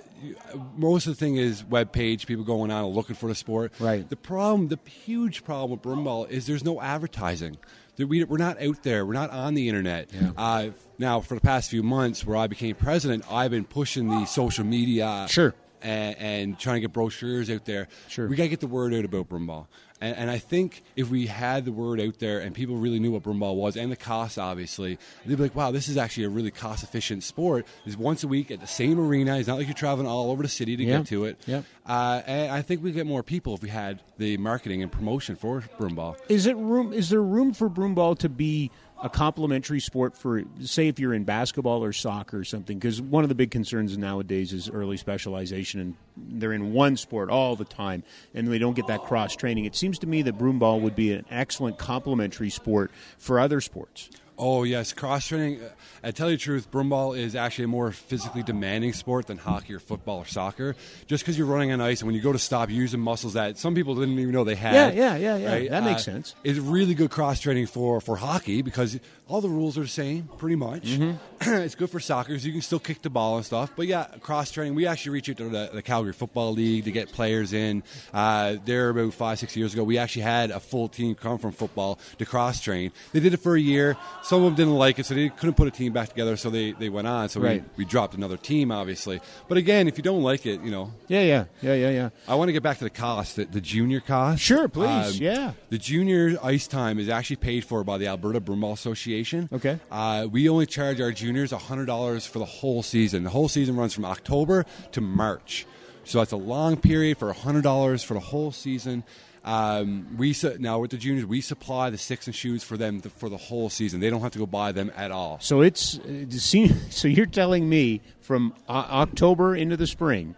most 0.76 1.06
of 1.06 1.12
the 1.12 1.18
thing 1.18 1.36
is 1.36 1.64
web 1.64 1.92
page. 1.92 2.26
People 2.26 2.44
going 2.44 2.70
on 2.70 2.84
and 2.84 2.94
looking 2.94 3.16
for 3.16 3.28
the 3.28 3.34
sport. 3.34 3.72
Right. 3.78 4.08
The 4.08 4.16
problem, 4.16 4.68
the 4.68 4.78
huge 4.88 5.44
problem 5.44 5.70
with 5.70 5.82
broomball 5.82 6.28
is 6.28 6.46
there's 6.46 6.64
no 6.64 6.80
advertising. 6.80 7.58
That 7.96 8.06
we, 8.06 8.24
we're 8.24 8.38
not 8.38 8.60
out 8.62 8.82
there. 8.82 9.04
We're 9.04 9.12
not 9.12 9.30
on 9.30 9.54
the 9.54 9.68
internet. 9.68 10.10
Yeah. 10.12 10.30
Uh, 10.36 10.70
now, 10.98 11.20
for 11.20 11.34
the 11.34 11.40
past 11.40 11.70
few 11.70 11.82
months, 11.82 12.24
where 12.24 12.36
I 12.36 12.46
became 12.46 12.74
president, 12.76 13.24
I've 13.30 13.50
been 13.50 13.64
pushing 13.64 14.08
the 14.08 14.24
social 14.24 14.64
media. 14.64 15.26
Sure. 15.28 15.54
And, 15.82 16.16
and 16.18 16.58
trying 16.58 16.76
to 16.76 16.80
get 16.80 16.92
brochures 16.92 17.48
out 17.48 17.64
there. 17.64 17.88
Sure. 18.08 18.28
We 18.28 18.36
got 18.36 18.42
to 18.44 18.48
get 18.50 18.60
the 18.60 18.66
word 18.66 18.92
out 18.92 19.04
about 19.04 19.28
broomball. 19.28 19.66
And, 20.02 20.16
and 20.16 20.30
I 20.30 20.38
think 20.38 20.82
if 20.96 21.10
we 21.10 21.26
had 21.26 21.64
the 21.64 21.72
word 21.72 22.00
out 22.00 22.18
there 22.18 22.40
and 22.40 22.54
people 22.54 22.76
really 22.76 22.98
knew 22.98 23.12
what 23.12 23.22
broomball 23.22 23.54
was 23.56 23.76
and 23.76 23.90
the 23.92 23.96
cost, 23.96 24.38
obviously, 24.38 24.98
they'd 25.26 25.36
be 25.36 25.42
like, 25.42 25.54
wow, 25.54 25.70
this 25.70 25.88
is 25.88 25.96
actually 25.96 26.24
a 26.24 26.28
really 26.30 26.50
cost 26.50 26.82
efficient 26.82 27.22
sport. 27.22 27.66
It's 27.86 27.96
once 27.96 28.24
a 28.24 28.28
week 28.28 28.50
at 28.50 28.60
the 28.60 28.66
same 28.66 28.98
arena. 29.00 29.38
It's 29.38 29.48
not 29.48 29.58
like 29.58 29.66
you're 29.66 29.74
traveling 29.74 30.06
all 30.06 30.30
over 30.30 30.42
the 30.42 30.48
city 30.48 30.76
to 30.76 30.84
Yeah. 30.84 30.98
get 30.98 31.06
to 31.08 31.24
it. 31.26 31.38
Yeah. 31.46 31.62
Uh, 31.86 32.22
and 32.26 32.50
I 32.52 32.62
think 32.62 32.82
we'd 32.82 32.94
get 32.94 33.06
more 33.06 33.22
people 33.22 33.54
if 33.54 33.62
we 33.62 33.68
had 33.68 34.00
the 34.16 34.36
marketing 34.38 34.82
and 34.82 34.90
promotion 34.92 35.36
for 35.36 35.62
broomball. 35.78 36.16
Is 36.28 36.46
it 36.46 36.56
room? 36.56 36.92
Is 36.92 37.08
there 37.10 37.22
room 37.22 37.52
for 37.52 37.68
broomball 37.68 38.18
to 38.18 38.28
be 38.28 38.70
a 39.02 39.08
complementary 39.08 39.80
sport 39.80 40.16
for, 40.16 40.42
say, 40.60 40.88
if 40.88 40.98
you're 40.98 41.14
in 41.14 41.24
basketball 41.24 41.82
or 41.82 41.92
soccer 41.92 42.38
or 42.38 42.44
something? 42.44 42.78
Because 42.78 43.00
one 43.00 43.24
of 43.24 43.28
the 43.28 43.34
big 43.34 43.50
concerns 43.50 43.96
nowadays 43.96 44.52
is 44.52 44.68
early 44.68 44.96
specialization, 44.96 45.80
and 45.80 45.96
they're 46.28 46.52
in 46.52 46.72
one 46.72 46.96
sport 46.96 47.30
all 47.30 47.56
the 47.56 47.64
time, 47.64 48.02
and 48.34 48.48
they 48.48 48.58
don't 48.58 48.74
get 48.74 48.86
that 48.88 49.02
cross 49.02 49.34
training. 49.36 49.64
It 49.64 49.76
seems 49.76 49.98
to 50.00 50.06
me 50.06 50.22
that 50.22 50.38
broomball 50.38 50.80
would 50.80 50.96
be 50.96 51.12
an 51.12 51.24
excellent 51.30 51.78
complementary 51.78 52.50
sport 52.50 52.90
for 53.18 53.38
other 53.40 53.60
sports. 53.60 54.10
Oh 54.42 54.62
yes, 54.62 54.94
cross 54.94 55.26
training. 55.28 55.60
I 56.02 56.12
tell 56.12 56.30
you 56.30 56.38
the 56.38 56.42
truth, 56.42 56.70
broomball 56.70 57.14
is 57.18 57.34
actually 57.36 57.64
a 57.66 57.68
more 57.68 57.92
physically 57.92 58.42
demanding 58.42 58.94
sport 58.94 59.26
than 59.26 59.36
hockey 59.36 59.74
or 59.74 59.78
football 59.78 60.20
or 60.20 60.24
soccer. 60.24 60.74
Just 61.06 61.22
because 61.22 61.36
you're 61.36 61.46
running 61.46 61.72
on 61.72 61.82
ice 61.82 62.00
and 62.00 62.06
when 62.06 62.14
you 62.14 62.22
go 62.22 62.32
to 62.32 62.38
stop, 62.38 62.70
you're 62.70 62.78
using 62.80 63.00
muscles 63.00 63.34
that 63.34 63.58
some 63.58 63.74
people 63.74 63.94
didn't 63.96 64.18
even 64.18 64.32
know 64.32 64.44
they 64.44 64.54
had. 64.54 64.96
Yeah, 64.96 65.12
yeah, 65.12 65.16
yeah, 65.16 65.36
yeah. 65.36 65.52
right? 65.52 65.68
That 65.70 65.84
makes 65.84 66.00
Uh, 66.08 66.12
sense. 66.12 66.34
It's 66.42 66.58
really 66.58 66.94
good 66.94 67.10
cross 67.10 67.38
training 67.40 67.66
for 67.66 68.00
for 68.00 68.16
hockey 68.16 68.62
because 68.62 68.98
all 69.28 69.42
the 69.42 69.50
rules 69.50 69.76
are 69.76 69.82
the 69.82 69.88
same, 69.88 70.30
pretty 70.38 70.56
much. 70.56 70.84
Mm-hmm. 70.84 71.16
it's 71.60 71.74
good 71.74 71.90
for 71.90 72.00
soccer, 72.00 72.38
so 72.38 72.46
you 72.46 72.52
can 72.52 72.62
still 72.62 72.78
kick 72.78 73.02
the 73.02 73.10
ball 73.10 73.36
and 73.36 73.44
stuff. 73.44 73.72
But 73.76 73.88
yeah, 73.88 74.06
cross 74.22 74.50
training. 74.50 74.74
We 74.74 74.86
actually 74.86 75.12
reach 75.12 75.28
out 75.28 75.36
to 75.36 75.50
the, 75.50 75.68
the 75.74 75.82
Calgary 75.82 76.09
Football 76.12 76.52
League 76.52 76.84
to 76.84 76.92
get 76.92 77.10
players 77.12 77.52
in. 77.52 77.82
Uh, 78.12 78.56
there 78.64 78.88
about 78.90 79.14
five, 79.14 79.38
six 79.38 79.56
years 79.56 79.72
ago, 79.74 79.84
we 79.84 79.98
actually 79.98 80.22
had 80.22 80.50
a 80.50 80.60
full 80.60 80.88
team 80.88 81.14
come 81.14 81.38
from 81.38 81.52
football 81.52 81.98
to 82.18 82.24
cross 82.26 82.60
train. 82.60 82.92
They 83.12 83.20
did 83.20 83.34
it 83.34 83.38
for 83.38 83.54
a 83.56 83.60
year. 83.60 83.96
Some 84.22 84.42
of 84.42 84.44
them 84.44 84.54
didn't 84.56 84.78
like 84.78 84.98
it, 84.98 85.06
so 85.06 85.14
they 85.14 85.28
couldn't 85.28 85.54
put 85.54 85.68
a 85.68 85.70
team 85.70 85.92
back 85.92 86.08
together. 86.08 86.36
So 86.36 86.50
they, 86.50 86.72
they 86.72 86.88
went 86.88 87.06
on. 87.06 87.28
So 87.28 87.40
Right. 87.40 87.62
we, 87.76 87.84
we 87.84 87.84
dropped 87.84 88.14
another 88.14 88.36
team, 88.36 88.70
obviously. 88.70 89.20
But 89.48 89.58
again, 89.58 89.88
if 89.88 89.96
you 89.96 90.02
don't 90.02 90.22
like 90.22 90.46
it, 90.46 90.60
you 90.62 90.70
know, 90.70 90.92
Yeah, 91.08 91.22
yeah, 91.22 91.44
yeah, 91.62 91.74
yeah, 91.74 91.90
yeah. 91.90 92.08
I 92.28 92.34
want 92.34 92.48
to 92.48 92.52
get 92.52 92.62
back 92.62 92.78
to 92.78 92.84
the 92.84 92.90
cost, 92.90 93.36
the, 93.36 93.44
the 93.44 93.60
junior 93.60 94.00
cost. 94.00 94.40
Sure, 94.42 94.68
please, 94.68 95.18
yeah. 95.20 95.52
The 95.70 95.78
junior 95.78 96.36
ice 96.42 96.66
time 96.66 96.98
is 96.98 97.08
actually 97.08 97.36
paid 97.36 97.64
for 97.64 97.84
by 97.84 97.98
the 97.98 98.06
Alberta 98.08 98.40
Broomball 98.40 98.72
Association. 98.72 99.48
Okay. 99.52 99.78
Uh, 99.90 100.26
we 100.30 100.48
only 100.48 100.66
charge 100.66 101.00
our 101.00 101.12
juniors 101.12 101.52
$100 101.52 102.28
for 102.28 102.38
the 102.38 102.44
whole 102.44 102.82
season. 102.82 103.24
The 103.24 103.30
whole 103.30 103.48
season 103.48 103.76
runs 103.76 103.94
from 103.94 104.04
October 104.04 104.64
to 104.92 105.00
March. 105.00 105.66
So 106.04 106.18
that's 106.18 106.32
a 106.32 106.36
long 106.36 106.76
period 106.76 107.18
for 107.18 107.32
$100 107.32 108.04
for 108.04 108.14
the 108.14 108.20
whole 108.20 108.52
season. 108.52 109.04
Um, 109.44 110.16
we 110.18 110.32
su- 110.32 110.56
now 110.58 110.80
with 110.80 110.90
the 110.90 110.98
juniors, 110.98 111.24
we 111.24 111.40
supply 111.40 111.88
the 111.88 111.96
sticks 111.96 112.26
and 112.26 112.34
shoes 112.34 112.62
for 112.62 112.76
them 112.76 113.00
th- 113.00 113.14
for 113.14 113.28
the 113.28 113.36
whole 113.38 113.70
season. 113.70 114.00
They 114.00 114.10
don't 114.10 114.20
have 114.20 114.32
to 114.32 114.38
go 114.38 114.46
buy 114.46 114.72
them 114.72 114.92
at 114.94 115.10
all. 115.10 115.38
So 115.40 115.62
it's 115.62 115.98
uh, 115.98 116.26
so 116.90 117.08
you're 117.08 117.26
telling 117.26 117.68
me 117.68 118.02
from 118.20 118.54
uh, 118.68 118.72
October 118.90 119.56
into 119.56 119.76
the 119.76 119.86
spring, 119.86 120.34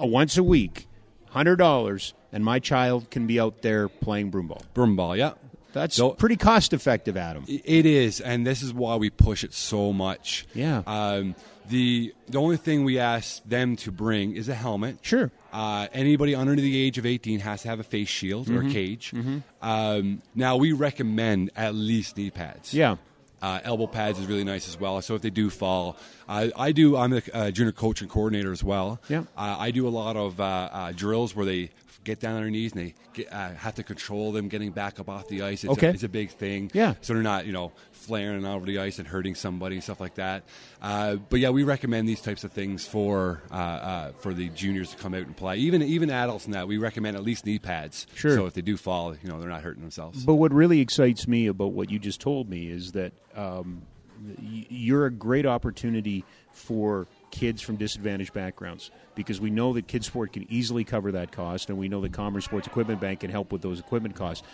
uh, 0.00 0.06
once 0.06 0.36
a 0.36 0.42
week, 0.42 0.88
hundred 1.30 1.56
dollars, 1.56 2.14
and 2.32 2.44
my 2.44 2.58
child 2.58 3.10
can 3.10 3.28
be 3.28 3.38
out 3.38 3.62
there 3.62 3.88
playing 3.88 4.32
broomball. 4.32 4.62
Broomball, 4.74 5.16
yeah. 5.16 5.34
That's 5.76 5.96
So- 5.96 6.10
pretty 6.10 6.36
cost 6.36 6.72
effective, 6.72 7.16
Adam. 7.16 7.44
It 7.46 7.84
is, 7.86 8.20
and 8.20 8.46
this 8.46 8.62
is 8.62 8.72
why 8.72 8.96
we 8.96 9.10
push 9.10 9.44
it 9.44 9.52
so 9.52 9.92
much. 9.92 10.46
Yeah. 10.54 10.82
Um, 10.86 11.34
the 11.68 12.14
the 12.28 12.38
only 12.38 12.56
thing 12.56 12.84
we 12.84 12.98
ask 12.98 13.42
them 13.44 13.76
to 13.76 13.90
bring 13.92 14.34
is 14.36 14.48
a 14.48 14.54
helmet. 14.54 14.98
Sure. 15.02 15.30
Uh, 15.52 15.88
anybody 15.92 16.34
under 16.34 16.54
the 16.56 16.76
age 16.78 16.96
of 16.98 17.04
18 17.06 17.40
has 17.40 17.62
to 17.62 17.68
have 17.68 17.80
a 17.80 17.82
face 17.82 18.08
shield 18.08 18.46
Mm-hmm. 18.46 18.56
or 18.66 18.68
a 18.68 18.72
cage. 18.72 19.12
Um, 19.62 20.22
now 20.34 20.56
we 20.56 20.72
recommend 20.72 21.50
at 21.56 21.74
least 21.74 22.16
knee 22.16 22.30
pads. 22.30 22.72
Yeah. 22.72 22.96
Uh, 23.42 23.60
elbow 23.64 23.86
pads 23.86 24.18
is 24.18 24.26
really 24.26 24.44
nice 24.44 24.66
as 24.68 24.80
well. 24.80 25.00
So 25.02 25.14
if 25.14 25.22
they 25.22 25.30
do 25.30 25.50
fall, 25.50 25.96
uh, 26.28 26.48
I 26.56 26.72
do. 26.72 26.96
I'm 26.96 27.12
a 27.12 27.22
uh, 27.34 27.50
junior 27.50 27.72
coach 27.72 28.00
and 28.00 28.08
coordinator 28.10 28.50
as 28.50 28.64
well. 28.64 28.98
Yeah. 29.08 29.20
Uh, 29.36 29.56
I 29.58 29.70
do 29.72 29.86
a 29.86 29.90
lot 29.90 30.16
of 30.16 30.40
uh, 30.40 30.44
uh, 30.72 30.92
drills 30.92 31.36
where 31.36 31.44
they 31.44 31.70
get 32.06 32.20
down 32.20 32.36
on 32.36 32.40
their 32.42 32.50
knees 32.50 32.72
and 32.72 32.80
they 32.80 32.94
get, 33.12 33.30
uh, 33.32 33.50
have 33.54 33.74
to 33.74 33.82
control 33.82 34.32
them 34.32 34.48
getting 34.48 34.70
back 34.70 34.98
up 34.98 35.08
off 35.10 35.28
the 35.28 35.42
ice. 35.42 35.64
It's, 35.64 35.72
Okay. 35.72 35.88
a, 35.88 35.90
it's 35.90 36.02
a 36.04 36.08
big 36.08 36.30
thing. 36.30 36.70
Yeah. 36.72 36.94
So 37.02 37.12
they're 37.12 37.22
not, 37.22 37.44
you 37.44 37.52
know, 37.52 37.72
flaring 37.92 38.46
over 38.46 38.64
the 38.64 38.78
ice 38.78 38.98
and 38.98 39.06
hurting 39.08 39.34
somebody 39.34 39.74
and 39.76 39.82
stuff 39.84 40.00
like 40.00 40.14
that. 40.14 40.44
Uh, 40.80 41.16
but 41.16 41.40
yeah, 41.40 41.50
we 41.50 41.64
recommend 41.64 42.08
these 42.08 42.20
types 42.22 42.44
of 42.44 42.52
things 42.52 42.86
for 42.86 43.42
uh, 43.50 43.54
uh, 43.54 44.12
for 44.20 44.32
the 44.32 44.48
juniors 44.50 44.90
to 44.92 44.96
come 44.96 45.12
out 45.12 45.26
and 45.26 45.36
play. 45.36 45.56
Even 45.58 45.82
even 45.82 46.08
adults 46.10 46.44
and 46.46 46.54
that 46.54 46.68
we 46.68 46.78
recommend 46.78 47.16
at 47.16 47.22
least 47.24 47.44
knee 47.44 47.58
pads. 47.58 48.06
Sure. 48.14 48.36
So 48.36 48.46
if 48.46 48.54
they 48.54 48.62
do 48.62 48.76
fall, 48.76 49.14
you 49.22 49.28
know, 49.28 49.40
they're 49.40 49.50
not 49.50 49.62
hurting 49.62 49.82
themselves. 49.82 50.24
But 50.24 50.34
what 50.36 50.52
really 50.52 50.80
excites 50.80 51.26
me 51.26 51.48
about 51.48 51.72
what 51.72 51.90
you 51.90 51.98
just 51.98 52.20
told 52.20 52.48
me 52.48 52.68
is 52.70 52.92
that 52.92 53.12
um, 53.34 53.82
y- 54.24 54.66
you're 54.68 55.06
a 55.06 55.10
great 55.10 55.44
opportunity 55.46 56.24
for 56.52 57.06
kids 57.30 57.62
from 57.62 57.76
disadvantaged 57.76 58.32
backgrounds 58.32 58.90
because 59.14 59.40
we 59.40 59.50
know 59.50 59.72
that 59.72 59.86
Kids 59.88 60.06
Sport 60.06 60.32
can 60.32 60.46
easily 60.50 60.84
cover 60.84 61.12
that 61.12 61.32
cost, 61.32 61.68
and 61.68 61.78
we 61.78 61.88
know 61.88 62.00
that 62.00 62.12
Comrie's 62.12 62.44
Sports 62.44 62.66
Equipment 62.66 63.00
Bank 63.00 63.20
can 63.20 63.30
help 63.30 63.52
with 63.52 63.62
those 63.62 63.80
equipment 63.80 64.14
costs. 64.14 64.46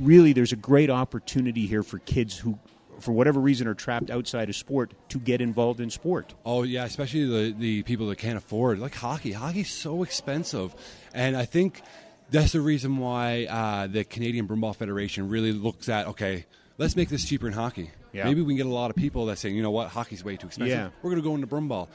Really, 0.00 0.32
there's 0.32 0.52
a 0.52 0.56
great 0.56 0.90
opportunity 0.90 1.66
here 1.66 1.82
for 1.82 1.98
kids 1.98 2.38
who, 2.38 2.58
for 3.00 3.12
whatever 3.12 3.40
reason, 3.40 3.66
are 3.66 3.74
trapped 3.74 4.10
outside 4.10 4.48
of 4.48 4.56
sport 4.56 4.94
to 5.10 5.18
get 5.18 5.40
involved 5.40 5.80
in 5.80 5.90
sport. 5.90 6.34
Oh 6.46 6.62
yeah, 6.62 6.84
especially 6.84 7.26
the 7.26 7.54
the 7.58 7.82
people 7.82 8.08
that 8.08 8.16
can't 8.16 8.38
afford 8.38 8.78
like 8.78 8.94
hockey. 8.94 9.32
Hockey's 9.32 9.70
so 9.70 10.02
expensive, 10.02 10.74
and 11.12 11.36
I 11.36 11.44
think 11.44 11.82
that's 12.30 12.52
the 12.52 12.60
reason 12.62 12.96
why 12.96 13.44
uh, 13.44 13.86
the 13.86 14.04
Canadian 14.04 14.48
Broomball 14.48 14.74
Federation 14.74 15.28
really 15.28 15.52
looks 15.52 15.88
at 15.88 16.06
okay, 16.06 16.46
let's 16.82 16.96
make 16.96 17.08
this 17.08 17.24
cheaper 17.24 17.46
in 17.46 17.52
hockey. 17.52 17.90
Yeah. 18.12 18.24
Maybe 18.24 18.42
we 18.42 18.52
can 18.52 18.56
get 18.58 18.66
a 18.66 18.74
lot 18.74 18.90
of 18.90 18.96
people 18.96 19.26
that 19.26 19.38
saying, 19.38 19.54
you 19.54 19.62
know 19.62 19.70
what, 19.70 19.88
hockey's 19.88 20.24
way 20.24 20.36
too 20.36 20.48
expensive. 20.48 20.76
Yeah. 20.76 20.90
We're 21.02 21.10
going 21.10 21.22
to 21.22 21.28
go 21.28 21.34
into 21.34 21.46
broomball. 21.46 21.88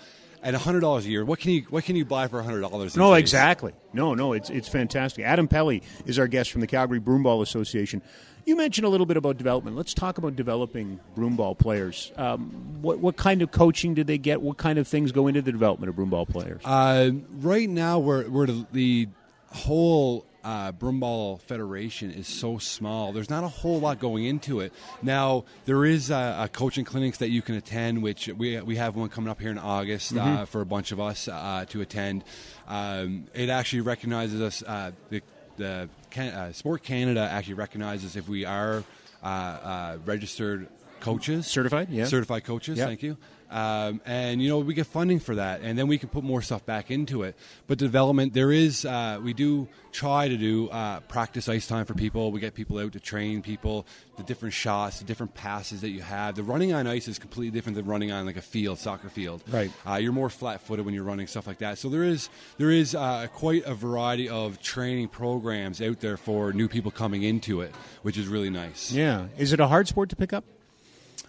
At 0.44 0.53
hundred 0.53 0.82
dollars 0.82 1.06
a 1.08 1.10
year, 1.10 1.25
what 1.25 1.39
can 1.39 1.51
you 1.51 1.63
what 1.72 1.84
can 1.84 1.96
you 1.96 2.06
buy 2.06 2.27
for 2.27 2.41
hundred 2.44 2.62
dollars? 2.62 2.96
No, 2.96 3.15
exactly. 3.15 3.74
No, 3.91 4.13
no, 4.13 4.34
it's 4.34 4.51
it's 4.51 4.70
fantastic. 4.70 5.25
Adam 5.25 5.48
Pelly 5.48 5.82
is 6.06 6.20
our 6.20 6.27
guest 6.27 6.51
from 6.51 6.62
the 6.62 6.67
Calgary 6.67 7.00
Broomball 7.00 7.41
Association. 7.41 8.03
You 8.46 8.56
mentioned 8.56 8.86
a 8.86 8.89
little 8.89 9.08
bit 9.08 9.17
about 9.17 9.38
development. 9.38 9.75
Let's 9.75 9.96
talk 9.96 10.20
about 10.20 10.36
developing 10.36 11.00
broomball 11.17 11.58
players. 11.58 12.12
Um, 12.17 12.82
what 12.84 13.00
what 13.00 13.17
kind 13.17 13.41
of 13.41 13.50
coaching 13.50 13.96
do 13.96 14.03
they 14.03 14.20
get? 14.20 14.44
What 14.44 14.58
kind 14.58 14.77
of 14.77 14.88
things 14.88 15.12
go 15.12 15.25
into 15.25 15.41
the 15.41 15.51
development 15.51 15.89
of 15.89 15.96
broomball 15.96 16.29
players? 16.29 16.62
Uh, 16.63 17.12
right 17.39 17.67
now, 17.67 17.98
we're 17.98 18.29
we're 18.29 18.46
the 18.46 19.10
whole 19.51 20.24
uh, 20.44 20.72
Broomball 20.72 21.41
Federation 21.41 22.12
is 22.12 22.27
so 22.27 22.58
small. 22.58 23.12
There's 23.12 23.29
not 23.29 23.44
a 23.44 23.48
whole 23.48 23.79
lot 23.79 24.00
going 24.00 24.25
into 24.25 24.60
it. 24.60 24.74
Now 25.01 25.46
there 25.65 25.84
is 25.86 26.10
uh, 26.12 26.38
a 26.39 26.48
coaching 26.50 26.86
clinics 26.86 27.17
that 27.20 27.29
you 27.29 27.41
can 27.41 27.56
attend, 27.56 28.01
which 28.03 28.27
we 28.27 28.60
we 28.62 28.75
have 28.77 28.96
one 28.96 29.10
coming 29.10 29.29
up 29.29 29.41
here 29.41 29.51
in 29.51 29.58
August 29.58 30.15
uh, 30.15 30.46
for 30.46 30.62
a 30.62 30.65
bunch 30.65 30.91
of 30.91 31.00
us 31.00 31.27
uh, 31.27 31.65
to 31.70 31.82
attend. 31.82 32.24
Um, 32.67 33.25
it 33.34 33.50
actually 33.50 33.82
recognizes 33.82 34.41
us. 34.41 34.63
Uh, 34.63 34.91
the 35.10 35.22
the 35.58 35.89
Can- 36.12 36.34
uh, 36.34 36.53
Sport 36.53 36.84
Canada 36.84 37.27
actually 37.29 37.56
recognizes 37.56 38.15
if 38.15 38.29
we 38.29 38.46
are 38.46 38.84
uh, 39.24 39.25
uh, 39.27 39.98
registered 40.06 40.67
coaches, 41.00 41.48
Certified, 41.48 41.89
yeah. 41.89 42.06
certified 42.06 42.44
coaches. 42.44 42.77
Yep. 42.77 42.88
Thank 42.88 43.03
you. 43.03 43.17
Um, 43.50 44.01
and 44.06 44.42
you 44.42 44.50
know 44.50 44.60
we 44.60 44.74
get 44.74 44.88
funding 44.88 45.20
for 45.20 45.36
that, 45.36 45.62
and 45.62 45.77
then 45.80 45.88
we 45.88 45.98
can 45.98 46.10
put 46.10 46.24
more 46.24 46.42
stuff 46.42 46.66
back 46.66 46.92
into 46.92 47.24
it. 47.24 47.36
But 47.66 47.77
development, 47.77 48.34
there 48.34 48.51
is 48.51 48.84
uh, 48.84 49.20
we 49.24 49.34
do 49.34 49.68
try 49.92 50.27
to 50.27 50.38
do 50.38 50.70
uh, 50.70 51.00
practice 51.01 51.48
ice 51.48 51.66
time 51.66 51.86
for 51.86 51.94
people. 51.94 52.32
We 52.32 52.39
get 52.39 52.54
people 52.54 52.77
out 52.77 52.92
to 52.94 53.00
train 53.00 53.42
people, 53.42 53.88
the 54.18 54.24
different 54.24 54.54
shots, 54.54 55.00
the 55.00 55.06
different 55.06 55.34
passes 55.34 55.82
that 55.82 55.89
you 55.89 56.01
have. 56.01 56.36
The 56.36 56.44
running 56.44 56.74
on 56.74 56.88
ice 56.88 57.08
is 57.08 57.18
completely 57.18 57.51
different 57.51 57.77
than 57.77 57.86
running 57.86 58.12
on 58.12 58.25
like 58.25 58.38
a 58.38 58.42
field, 58.42 58.80
soccer 58.80 59.10
field. 59.10 59.44
Right. 59.48 59.72
Uh, 59.88 59.96
you're 59.96 60.12
more 60.12 60.30
flat-footed 60.30 60.86
when 60.86 60.94
you're 60.94 61.04
running 61.04 61.27
stuff 61.27 61.48
like 61.48 61.60
that. 61.60 61.77
So 61.77 61.89
there 61.89 62.04
is 62.04 62.30
there 62.58 62.70
is 62.70 62.96
uh, 62.96 63.27
quite 63.34 63.66
a 63.66 63.74
variety 63.74 64.27
of 64.30 64.62
training 64.62 65.08
programs 65.08 65.82
out 65.82 66.01
there 66.01 66.18
for 66.18 66.51
new 66.51 66.68
people 66.68 66.92
coming 66.92 67.24
into 67.24 67.62
it, 67.62 67.74
which 68.01 68.18
is 68.18 68.27
really 68.27 68.50
nice. 68.50 68.92
Yeah. 68.92 69.27
Is 69.38 69.54
it 69.54 69.60
a 69.60 69.68
hard 69.68 69.88
sport 69.88 70.10
to 70.10 70.16
pick 70.16 70.34
up? 70.34 70.44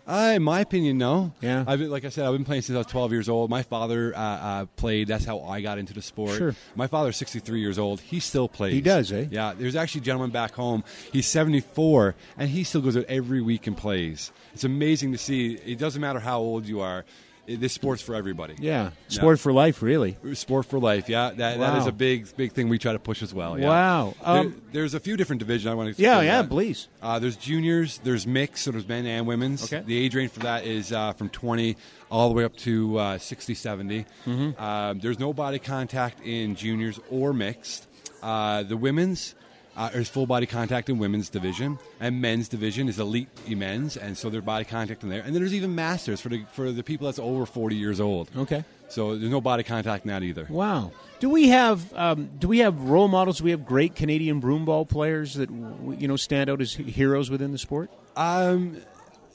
Uh, 0.08 0.32
in 0.36 0.42
my 0.42 0.60
opinion, 0.60 0.96
no. 0.96 1.32
Yeah. 1.42 1.64
I've 1.66 1.78
been, 1.78 1.90
like 1.90 2.06
I 2.06 2.08
said, 2.08 2.24
I've 2.24 2.32
been 2.32 2.46
playing 2.46 2.62
since 2.62 2.74
I 2.74 2.78
was 2.78 2.86
12 2.86 3.12
years 3.12 3.28
old. 3.28 3.50
My 3.50 3.62
father 3.62 4.16
uh, 4.16 4.18
uh, 4.20 4.64
played. 4.76 5.06
That's 5.06 5.26
how 5.26 5.40
I 5.40 5.60
got 5.60 5.76
into 5.76 5.92
the 5.92 6.00
sport. 6.00 6.38
Sure. 6.38 6.54
My 6.74 6.86
father's 6.86 7.18
63 7.18 7.60
years 7.60 7.78
old. 7.78 8.00
He 8.00 8.18
still 8.18 8.48
plays. 8.48 8.72
He 8.72 8.80
does, 8.80 9.12
eh? 9.12 9.26
Yeah. 9.30 9.52
There's 9.56 9.76
actually 9.76 10.00
a 10.00 10.04
gentleman 10.04 10.30
back 10.30 10.54
home. 10.54 10.82
He's 11.12 11.26
74, 11.26 12.14
and 12.38 12.48
he 12.48 12.64
still 12.64 12.80
goes 12.80 12.96
out 12.96 13.04
every 13.04 13.42
week 13.42 13.66
and 13.66 13.76
plays. 13.76 14.32
It's 14.54 14.64
amazing 14.64 15.12
to 15.12 15.18
see. 15.18 15.54
It 15.54 15.78
doesn't 15.78 16.00
matter 16.00 16.20
how 16.20 16.38
old 16.40 16.66
you 16.66 16.80
are. 16.80 17.04
This 17.48 17.72
sport's 17.72 18.02
for 18.02 18.14
everybody. 18.14 18.54
Yeah. 18.58 18.90
Sport 19.08 19.40
for 19.40 19.52
life, 19.52 19.80
really. 19.80 20.16
Sport 20.34 20.66
for 20.66 20.78
life, 20.78 21.08
yeah. 21.08 21.30
That, 21.30 21.58
that 21.58 21.78
is 21.78 21.86
a 21.86 21.92
big, 21.92 22.36
big 22.36 22.52
thing 22.52 22.68
we 22.68 22.78
try 22.78 22.92
to 22.92 22.98
push 22.98 23.22
as 23.22 23.32
well. 23.32 23.58
Yeah. 23.58 23.68
Wow. 23.68 24.14
There- 24.20 24.34
Um, 24.40 24.62
there's 24.72 24.92
a 24.94 25.00
few 25.00 25.16
different 25.16 25.40
divisions 25.40 25.66
I 25.66 25.74
want 25.74 25.96
to. 25.96 26.02
Yeah, 26.02 26.16
explain 26.16 26.26
yeah, 26.26 26.42
that. 26.42 26.48
please. 26.50 26.88
Uh, 27.00 27.18
there's 27.18 27.36
juniors, 27.36 28.00
there's 28.04 28.26
mixed, 28.26 28.64
so 28.64 28.70
there's 28.70 28.86
men 28.86 29.06
and 29.06 29.26
women's. 29.26 29.64
Okay. 29.64 29.82
The 29.86 29.96
age 29.96 30.14
range 30.14 30.30
for 30.32 30.40
that 30.40 30.64
is 30.64 30.92
uh, 30.92 31.12
from 31.14 31.30
20 31.30 31.76
all 32.10 32.28
the 32.28 32.34
way 32.34 32.44
up 32.44 32.54
to 32.58 32.98
uh, 32.98 33.18
60, 33.18 33.54
70. 33.54 34.04
Mm-hmm. 34.26 34.62
Um, 34.62 34.98
there's 35.00 35.18
no 35.18 35.32
body 35.32 35.58
contact 35.58 36.20
in 36.26 36.54
juniors 36.54 37.00
or 37.10 37.32
mixed. 37.32 37.86
Uh, 38.22 38.62
the 38.64 38.76
women's 38.76 39.34
uh, 39.78 39.90
is 39.94 40.08
full 40.08 40.26
body 40.26 40.44
contact 40.44 40.90
in 40.90 40.98
women's 40.98 41.30
division, 41.30 41.78
and 42.00 42.20
men's 42.20 42.48
division 42.48 42.88
is 42.88 42.98
elite 42.98 43.28
men's, 43.48 43.96
and 43.96 44.18
so 44.18 44.28
there's 44.28 44.44
body 44.44 44.64
contact 44.64 45.04
in 45.04 45.08
there. 45.08 45.20
And 45.20 45.34
then 45.34 45.40
there's 45.40 45.54
even 45.54 45.74
masters 45.74 46.20
for 46.20 46.28
the 46.28 46.44
for 46.52 46.72
the 46.72 46.82
people 46.82 47.06
that's 47.06 47.20
over 47.20 47.46
40 47.46 47.76
years 47.76 48.00
old. 48.00 48.28
Okay. 48.36 48.64
So 48.88 49.16
there's 49.16 49.30
no 49.30 49.40
body 49.40 49.62
contact 49.62 50.04
in 50.04 50.08
that 50.08 50.22
either. 50.22 50.46
Wow. 50.48 50.92
Do 51.20 51.28
we 51.28 51.48
have 51.48 51.92
um, 51.94 52.30
do 52.38 52.48
we 52.48 52.58
have 52.58 52.80
role 52.80 53.08
models? 53.08 53.38
Do 53.38 53.44
we 53.44 53.52
have 53.52 53.64
great 53.64 53.94
Canadian 53.94 54.42
broomball 54.42 54.88
players 54.88 55.34
that 55.34 55.48
you 55.50 56.08
know 56.08 56.16
stand 56.16 56.50
out 56.50 56.60
as 56.60 56.74
heroes 56.74 57.30
within 57.30 57.52
the 57.52 57.58
sport? 57.58 57.90
Um, 58.16 58.78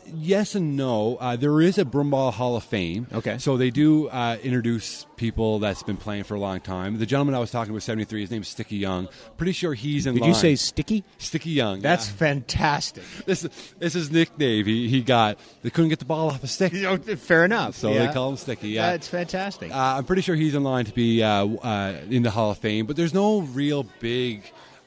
yes 0.08 0.56
and 0.56 0.76
no. 0.76 1.18
Uh, 1.18 1.36
there 1.36 1.62
is 1.62 1.78
a 1.78 1.86
Broomball 1.86 2.34
Hall 2.34 2.56
of 2.56 2.64
Fame. 2.64 3.08
Okay. 3.14 3.38
So 3.38 3.58
they 3.58 3.70
do 3.70 4.08
uh, 4.10 4.38
introduce 4.44 5.06
people 5.16 5.60
that's 5.60 5.84
been 5.84 5.98
playing 5.98 6.24
for 6.24 6.36
a 6.36 6.40
long 6.40 6.60
time. 6.60 6.98
The 6.98 7.06
gentleman 7.06 7.36
I 7.36 7.40
was 7.40 7.52
talking 7.52 7.72
about, 7.72 7.84
73, 7.84 8.22
his 8.22 8.32
name's 8.32 8.48
Sticky 8.48 8.78
Young. 8.78 9.08
Pretty 9.38 9.52
sure 9.52 9.74
he's 9.74 10.06
in 10.06 10.16
Did 10.16 10.22
line. 10.22 10.30
you 10.30 10.36
say 10.36 10.56
sticky? 10.56 11.04
Sticky 11.18 11.52
Young? 11.52 11.82
That's 11.82 12.10
yeah. 12.10 12.16
fantastic. 12.16 13.04
This, 13.26 13.48
this 13.80 13.96
is 13.96 14.12
nickname 14.12 14.66
he, 14.66 14.88
he 14.90 15.02
got. 15.02 15.40
They 15.62 15.70
couldn't 15.70 15.90
get 15.90 16.00
the 16.00 16.06
ball 16.06 16.30
off 16.30 16.44
a 16.44 16.48
stick. 16.48 16.74
You 16.74 16.84
know, 16.84 16.98
fair 16.98 17.46
enough. 17.46 17.76
So 17.76 17.92
yeah. 17.92 18.08
they 18.08 18.14
call 18.14 18.30
him 18.30 18.38
Sticky, 18.38 18.70
yeah. 18.70 18.92
That's 18.92 19.08
fantastic. 19.08 19.72
Uh, 19.72 19.76
I'm 19.76 20.06
pretty 20.06 20.22
sure 20.22 20.36
he's 20.36 20.56
in 20.56 20.64
line 20.64 20.86
to 20.86 20.94
be 20.94 21.24
uh, 21.24 21.46
uh, 21.46 22.00
in 22.10 22.24
the 22.24 22.32
Hall 22.32 22.52
of 22.52 22.58
Fame, 22.58 22.86
but 22.86 22.96
there's 22.96 23.14
no 23.14 23.42
real 23.42 23.84
big 24.00 24.44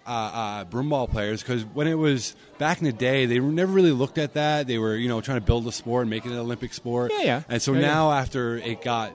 uh, 0.06 0.10
uh, 0.10 0.64
broomball 0.66 1.10
players 1.10 1.42
because 1.42 1.64
when 1.64 1.86
it 1.88 1.94
was 1.94 2.34
back 2.58 2.78
in 2.78 2.84
the 2.84 2.92
day, 2.92 3.26
they 3.26 3.38
never 3.38 3.72
really 3.72 3.92
looked 3.92 4.18
at 4.18 4.34
that. 4.34 4.66
They 4.66 4.78
were, 4.78 4.96
you 4.96 5.08
know, 5.08 5.20
trying 5.20 5.40
to 5.40 5.44
build 5.46 5.66
a 5.66 5.72
sport 5.72 6.02
and 6.02 6.10
make 6.10 6.24
it 6.26 6.32
an 6.32 6.38
Olympic 6.38 6.72
sport. 6.74 7.12
Yeah, 7.14 7.22
yeah. 7.24 7.42
And 7.48 7.60
so 7.60 7.72
Yeah, 7.72 7.80
yeah. 7.80 7.86
now, 7.86 8.12
after 8.12 8.56
it 8.56 8.82
got 8.82 9.12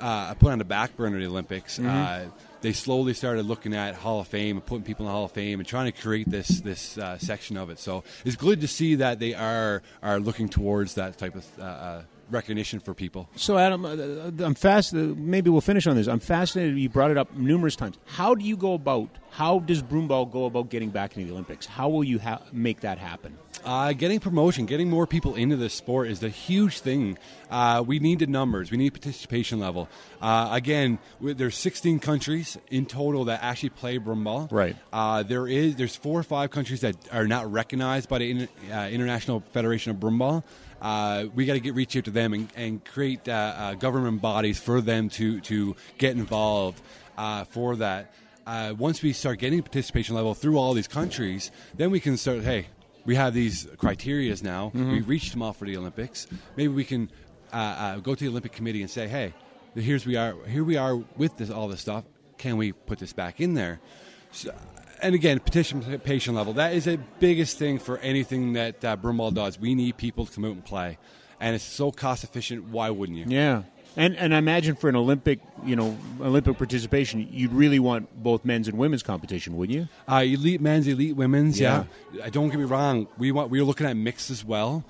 uh, 0.00 0.34
put 0.34 0.50
on 0.52 0.58
the 0.58 0.64
back 0.64 0.96
burner 0.96 1.16
of 1.16 1.22
the 1.22 1.28
Olympics, 1.28 1.78
Mm-hmm. 1.78 1.88
uh, 1.88 2.30
they 2.60 2.72
slowly 2.72 3.12
started 3.12 3.44
looking 3.44 3.74
at 3.74 3.96
Hall 3.96 4.20
of 4.20 4.28
Fame 4.28 4.56
and 4.56 4.64
putting 4.64 4.84
people 4.84 5.04
in 5.04 5.08
the 5.08 5.12
Hall 5.12 5.24
of 5.24 5.32
Fame 5.32 5.58
and 5.58 5.68
trying 5.68 5.90
to 5.90 6.00
create 6.00 6.30
this 6.30 6.46
this 6.60 6.96
uh, 6.96 7.18
section 7.18 7.56
of 7.56 7.70
it. 7.70 7.80
So 7.80 8.04
it's 8.24 8.36
good 8.36 8.60
to 8.60 8.68
see 8.68 8.94
that 8.96 9.18
they 9.18 9.34
are 9.34 9.82
are 10.00 10.20
looking 10.20 10.48
towards 10.48 10.94
that 10.94 11.18
type 11.18 11.34
of 11.34 11.44
uh, 11.58 11.62
uh, 11.62 12.02
recognition 12.32 12.80
for 12.80 12.94
people. 12.94 13.28
So, 13.36 13.58
Adam, 13.58 13.84
uh, 13.84 14.44
I'm 14.44 14.54
fast. 14.54 14.94
Uh, 14.94 14.98
maybe 15.16 15.50
we'll 15.50 15.60
finish 15.60 15.86
on 15.86 15.96
this. 15.96 16.06
I'm 16.08 16.20
fascinated. 16.20 16.78
You 16.78 16.88
brought 16.88 17.10
it 17.10 17.18
up 17.18 17.34
numerous 17.36 17.76
times. 17.76 17.96
How 18.06 18.34
do 18.34 18.44
you 18.44 18.56
go 18.56 18.74
about? 18.74 19.08
How 19.30 19.60
does 19.60 19.82
broomball 19.82 20.30
go 20.30 20.44
about 20.44 20.68
getting 20.68 20.90
back 20.90 21.16
into 21.16 21.26
the 21.28 21.32
Olympics? 21.32 21.64
How 21.66 21.88
will 21.88 22.04
you 22.04 22.18
ha- 22.18 22.42
make 22.52 22.80
that 22.80 22.98
happen? 22.98 23.38
Uh, 23.64 23.92
getting 23.92 24.18
promotion, 24.18 24.66
getting 24.66 24.90
more 24.90 25.06
people 25.06 25.36
into 25.36 25.56
this 25.56 25.72
sport 25.72 26.08
is 26.08 26.18
the 26.20 26.28
huge 26.28 26.80
thing. 26.80 27.16
Uh, 27.48 27.82
we 27.86 27.98
need 28.00 28.18
the 28.18 28.26
numbers. 28.26 28.70
We 28.70 28.76
need 28.76 28.90
participation 28.90 29.60
level. 29.60 29.88
Uh, 30.20 30.48
again, 30.52 30.98
w- 31.20 31.32
there's 31.34 31.56
16 31.56 32.00
countries 32.00 32.58
in 32.70 32.86
total 32.86 33.24
that 33.26 33.42
actually 33.42 33.68
play 33.70 33.98
broomball. 33.98 34.50
Right. 34.50 34.76
Uh, 34.92 35.22
there 35.22 35.46
is 35.46 35.76
there's 35.76 35.94
four 35.94 36.18
or 36.18 36.24
five 36.24 36.50
countries 36.50 36.80
that 36.80 36.96
are 37.12 37.26
not 37.28 37.50
recognized 37.50 38.08
by 38.08 38.18
the 38.18 38.48
uh, 38.70 38.88
International 38.88 39.40
Federation 39.52 39.92
of 39.92 39.98
Broomball. 39.98 40.42
Uh, 40.82 41.26
we 41.36 41.46
got 41.46 41.52
to 41.52 41.60
get 41.60 41.74
reach 41.74 41.96
out 41.96 42.04
to 42.04 42.10
them 42.10 42.34
and, 42.34 42.48
and 42.56 42.84
create 42.84 43.28
uh, 43.28 43.32
uh, 43.32 43.74
government 43.74 44.20
bodies 44.20 44.58
for 44.58 44.80
them 44.80 45.08
to 45.08 45.40
to 45.42 45.76
get 45.96 46.16
involved 46.16 46.82
uh, 47.16 47.44
for 47.44 47.76
that. 47.76 48.12
Uh, 48.44 48.74
once 48.76 49.00
we 49.00 49.12
start 49.12 49.38
getting 49.38 49.62
participation 49.62 50.16
level 50.16 50.34
through 50.34 50.58
all 50.58 50.74
these 50.74 50.88
countries, 50.88 51.52
then 51.76 51.92
we 51.92 52.00
can 52.00 52.16
start. 52.16 52.42
Hey, 52.42 52.66
we 53.04 53.14
have 53.14 53.32
these 53.32 53.66
criterias 53.66 54.42
now. 54.42 54.72
Mm-hmm. 54.74 54.90
We 54.90 55.00
reached 55.02 55.30
them 55.30 55.42
all 55.42 55.52
for 55.52 55.66
the 55.66 55.76
Olympics. 55.76 56.26
Maybe 56.56 56.68
we 56.68 56.84
can 56.84 57.08
go 57.52 58.14
to 58.14 58.24
the 58.24 58.28
Olympic 58.28 58.50
Committee 58.50 58.82
and 58.82 58.90
say, 58.90 59.06
"Hey, 59.06 59.32
here's 59.76 60.04
we 60.04 60.16
are. 60.16 60.34
Here 60.46 60.64
we 60.64 60.76
are 60.76 60.96
with 61.16 61.36
this 61.36 61.48
all 61.48 61.68
this 61.68 61.80
stuff. 61.80 62.02
Can 62.38 62.56
we 62.56 62.72
put 62.72 62.98
this 62.98 63.12
back 63.12 63.40
in 63.40 63.54
there?" 63.54 63.78
So, 64.32 64.52
and 65.02 65.14
again, 65.14 65.40
participation 65.40 66.34
level. 66.34 66.54
That 66.54 66.72
is 66.74 66.84
the 66.84 66.98
biggest 67.18 67.58
thing 67.58 67.78
for 67.78 67.98
anything 67.98 68.54
that 68.54 68.84
uh, 68.84 68.96
does. 69.30 69.58
We 69.58 69.74
need 69.74 69.96
people 69.96 70.26
to 70.26 70.32
come 70.32 70.44
out 70.44 70.52
and 70.52 70.64
play, 70.64 70.98
and 71.40 71.54
it's 71.54 71.64
so 71.64 71.90
cost 71.90 72.24
efficient. 72.24 72.68
Why 72.68 72.90
wouldn't 72.90 73.18
you? 73.18 73.24
Yeah. 73.28 73.64
And 73.96 74.16
and 74.16 74.34
I 74.34 74.38
imagine 74.38 74.74
for 74.76 74.88
an 74.88 74.96
Olympic, 74.96 75.40
you 75.66 75.76
know, 75.76 75.98
Olympic 76.20 76.56
participation, 76.56 77.28
you'd 77.30 77.52
really 77.52 77.78
want 77.78 78.22
both 78.22 78.44
men's 78.44 78.68
and 78.68 78.78
women's 78.78 79.02
competition, 79.02 79.56
wouldn't 79.56 79.78
you? 79.78 79.88
Uh, 80.08 80.22
elite 80.24 80.62
men's, 80.62 80.86
elite 80.86 81.14
women's. 81.14 81.60
Yeah. 81.60 81.84
Yeah. 82.12 82.24
Uh, 82.24 82.30
Don't 82.30 82.48
get 82.48 82.58
me 82.58 82.64
wrong. 82.64 83.06
We 83.18 83.32
want. 83.32 83.50
We're 83.50 83.64
looking 83.64 83.86
at 83.86 83.96
mixed 83.96 84.30
as 84.30 84.44
well. 84.44 84.84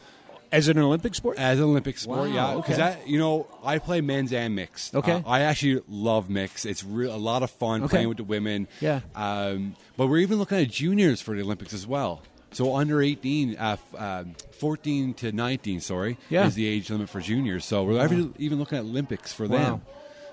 As 0.53 0.69
an 0.69 0.79
Olympic 0.79 1.15
sport? 1.15 1.39
As 1.39 1.59
an 1.59 1.65
Olympic 1.65 1.97
sport, 1.97 2.19
Wow, 2.19 2.25
yeah, 2.27 2.55
because 2.57 2.77
that 2.77 3.09
you 3.09 3.19
know 3.19 3.47
I 3.65 3.79
play 3.79 4.03
men's 4.03 4.33
and 4.35 4.55
mixed. 4.55 4.95
Okay. 4.95 5.13
Uh, 5.13 5.23
I 5.27 5.41
actually 5.41 5.83
love 5.89 6.29
mixed. 6.29 6.67
It's 6.67 6.83
a 6.83 6.87
lot 6.87 7.43
of 7.43 7.51
fun 7.51 7.83
Okay. 7.85 7.91
playing 7.91 8.09
with 8.09 8.19
the 8.19 8.25
women. 8.25 8.69
Yeah. 8.81 9.01
Um, 9.15 9.77
but 9.97 10.09
we're 10.09 10.19
even 10.19 10.39
looking 10.39 10.59
at 10.59 10.69
juniors 10.71 11.23
for 11.23 11.35
the 11.35 11.41
Olympics 11.43 11.73
as 11.73 11.87
well. 11.87 12.21
So 12.53 12.77
under 12.77 13.01
18, 13.01 13.57
uh, 13.57 13.77
um, 13.97 14.35
14 14.53 15.15
to 15.15 15.33
19, 15.33 15.81
sorry, 15.81 16.19
Yeah. 16.29 16.47
is 16.47 16.55
the 16.55 16.67
age 16.67 16.91
limit 16.91 17.09
for 17.09 17.21
juniors. 17.23 17.65
So 17.65 17.83
we're 17.85 18.05
even- 18.05 18.35
even 18.39 18.59
looking 18.59 18.77
at 18.77 18.85
Olympics 18.85 19.33
for 19.33 19.47
Wow. 19.49 19.59
them. 19.59 19.81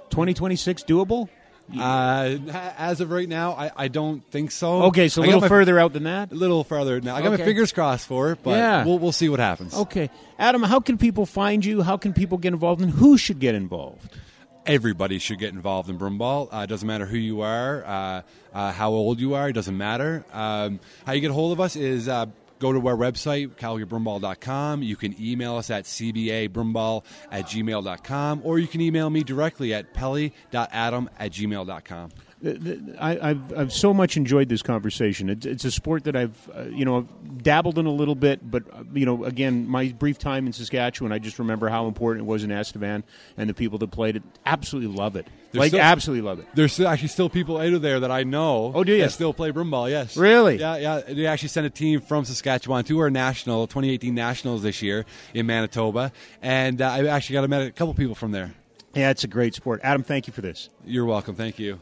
2026 0.09 0.83
doable? 0.83 1.29
Uh, 1.77 2.37
as 2.77 3.01
of 3.01 3.11
right 3.11 3.27
now, 3.27 3.51
I, 3.53 3.71
I 3.75 3.87
don't 3.89 4.23
think 4.31 4.51
so. 4.51 4.83
Okay, 4.83 5.07
so 5.09 5.21
a 5.21 5.23
I 5.23 5.27
got 5.27 5.29
little 5.35 5.41
my- 5.41 5.47
further 5.49 5.79
out 5.79 5.93
than 5.93 6.03
that. 6.03 6.31
A 6.31 6.35
little 6.35 6.63
further 6.63 6.99
now. 7.01 7.15
I 7.15 7.21
got 7.21 7.33
Okay. 7.33 7.41
my 7.43 7.45
fingers 7.45 7.71
crossed 7.71 8.07
for 8.07 8.31
it, 8.31 8.39
but 8.43 8.51
Yeah. 8.51 8.85
we'll, 8.85 8.99
we'll 8.99 9.11
see 9.11 9.29
what 9.29 9.39
happens. 9.39 9.73
Okay. 9.75 10.09
Adam, 10.37 10.63
how 10.63 10.79
can 10.79 10.97
people 10.97 11.25
find 11.25 11.63
you? 11.65 11.81
How 11.81 11.97
can 11.97 12.13
people 12.13 12.37
get 12.37 12.53
involved 12.53 12.81
and 12.81 12.91
who 12.91 13.17
should 13.17 13.39
get 13.39 13.55
involved? 13.55 14.17
everybody 14.65 15.17
should 15.17 15.39
get 15.39 15.51
involved 15.51 15.89
in 15.89 15.97
broomball. 15.97 16.47
Uh, 16.53 16.57
it 16.59 16.67
doesn't 16.67 16.85
matter 16.87 17.05
who 17.07 17.17
you 17.17 17.41
are, 17.41 17.83
uh, 17.87 18.21
uh, 18.53 18.71
how 18.71 18.91
old 18.91 19.19
you 19.19 19.33
are. 19.33 19.49
It 19.49 19.53
doesn't 19.53 19.75
matter. 19.75 20.23
Um, 20.31 20.79
how 21.07 21.13
you 21.13 21.21
get 21.21 21.31
a 21.31 21.33
hold 21.33 21.53
of 21.53 21.59
us 21.59 21.75
is 21.75 22.07
uh, 22.07 22.27
go 22.59 22.71
to 22.71 22.87
our 22.87 22.95
website, 22.95 23.55
calgarybroomball.com. 23.55 24.83
You 24.83 24.95
can 24.95 25.15
email 25.19 25.55
us 25.55 25.69
at 25.69 25.85
cbabroomball 25.85 27.03
at 27.31 27.45
gmail.com, 27.45 28.41
or 28.43 28.59
you 28.59 28.67
can 28.67 28.81
email 28.81 29.09
me 29.09 29.23
directly 29.23 29.73
at 29.73 29.93
pelly.adam 29.93 31.09
at 31.17 31.31
gmail.com. 31.31 32.09
I, 32.41 33.29
I've, 33.31 33.57
I've 33.57 33.73
so 33.73 33.93
much 33.93 34.15
enjoyed 34.15 34.47
this 34.47 34.61
conversation. 34.61 35.29
It's, 35.29 35.45
it's 35.45 35.65
a 35.65 35.71
sport 35.71 36.05
that 36.05 36.15
I've, 36.15 36.49
uh, 36.55 36.63
you 36.63 36.85
know, 36.85 36.97
I've 36.99 37.43
dabbled 37.43 37.77
in 37.77 37.85
a 37.85 37.91
little 37.91 38.15
bit, 38.15 38.49
but 38.49 38.63
uh, 38.73 38.83
you 38.93 39.05
know, 39.05 39.25
again, 39.25 39.67
my 39.67 39.89
brief 39.89 40.17
time 40.17 40.47
in 40.47 40.53
Saskatchewan, 40.53 41.11
I 41.11 41.19
just 41.19 41.37
remember 41.39 41.67
how 41.69 41.87
important 41.87 42.25
it 42.25 42.29
was 42.29 42.43
in 42.43 42.51
Estevan 42.51 43.03
and 43.37 43.49
the 43.49 43.53
people 43.53 43.77
that 43.79 43.91
played 43.91 44.15
it. 44.15 44.23
Absolutely 44.45 44.95
love 44.95 45.15
it. 45.17 45.27
There's 45.51 45.59
like, 45.59 45.69
still- 45.71 45.81
absolutely 45.81 46.21
love 46.21 46.39
it. 46.39 46.47
There's 46.53 46.79
actually 46.79 47.09
still 47.09 47.29
people 47.29 47.57
out 47.57 47.73
of 47.73 47.81
there 47.81 47.99
that 47.99 48.11
I 48.11 48.23
know. 48.23 48.71
Oh, 48.73 48.83
do 48.83 48.97
that 48.99 49.11
still 49.11 49.33
play 49.33 49.51
broomball? 49.51 49.89
Yes. 49.89 50.15
Really? 50.15 50.57
Yeah, 50.57 50.77
yeah. 50.77 51.01
They 51.01 51.25
actually 51.25 51.49
sent 51.49 51.65
a 51.67 51.69
team 51.71 51.99
from 52.01 52.23
Saskatchewan 52.23 52.83
to 52.85 52.99
our 52.99 53.09
national 53.09 53.67
2018 53.67 54.15
nationals 54.15 54.63
this 54.63 54.81
year 54.81 55.05
in 55.33 55.45
Manitoba, 55.45 56.11
and 56.41 56.81
uh, 56.81 56.89
I 56.89 57.07
actually 57.07 57.33
got 57.33 57.41
to 57.41 57.47
met 57.47 57.67
a 57.67 57.71
couple 57.71 57.93
people 57.95 58.15
from 58.15 58.31
there. 58.31 58.53
Yeah, 58.95 59.11
it's 59.11 59.23
a 59.23 59.27
great 59.27 59.53
sport. 59.53 59.81
Adam, 59.83 60.01
thank 60.03 60.25
you 60.25 60.33
for 60.33 60.41
this. 60.41 60.69
You're 60.83 61.05
welcome. 61.05 61.35
Thank 61.35 61.59
you. 61.59 61.77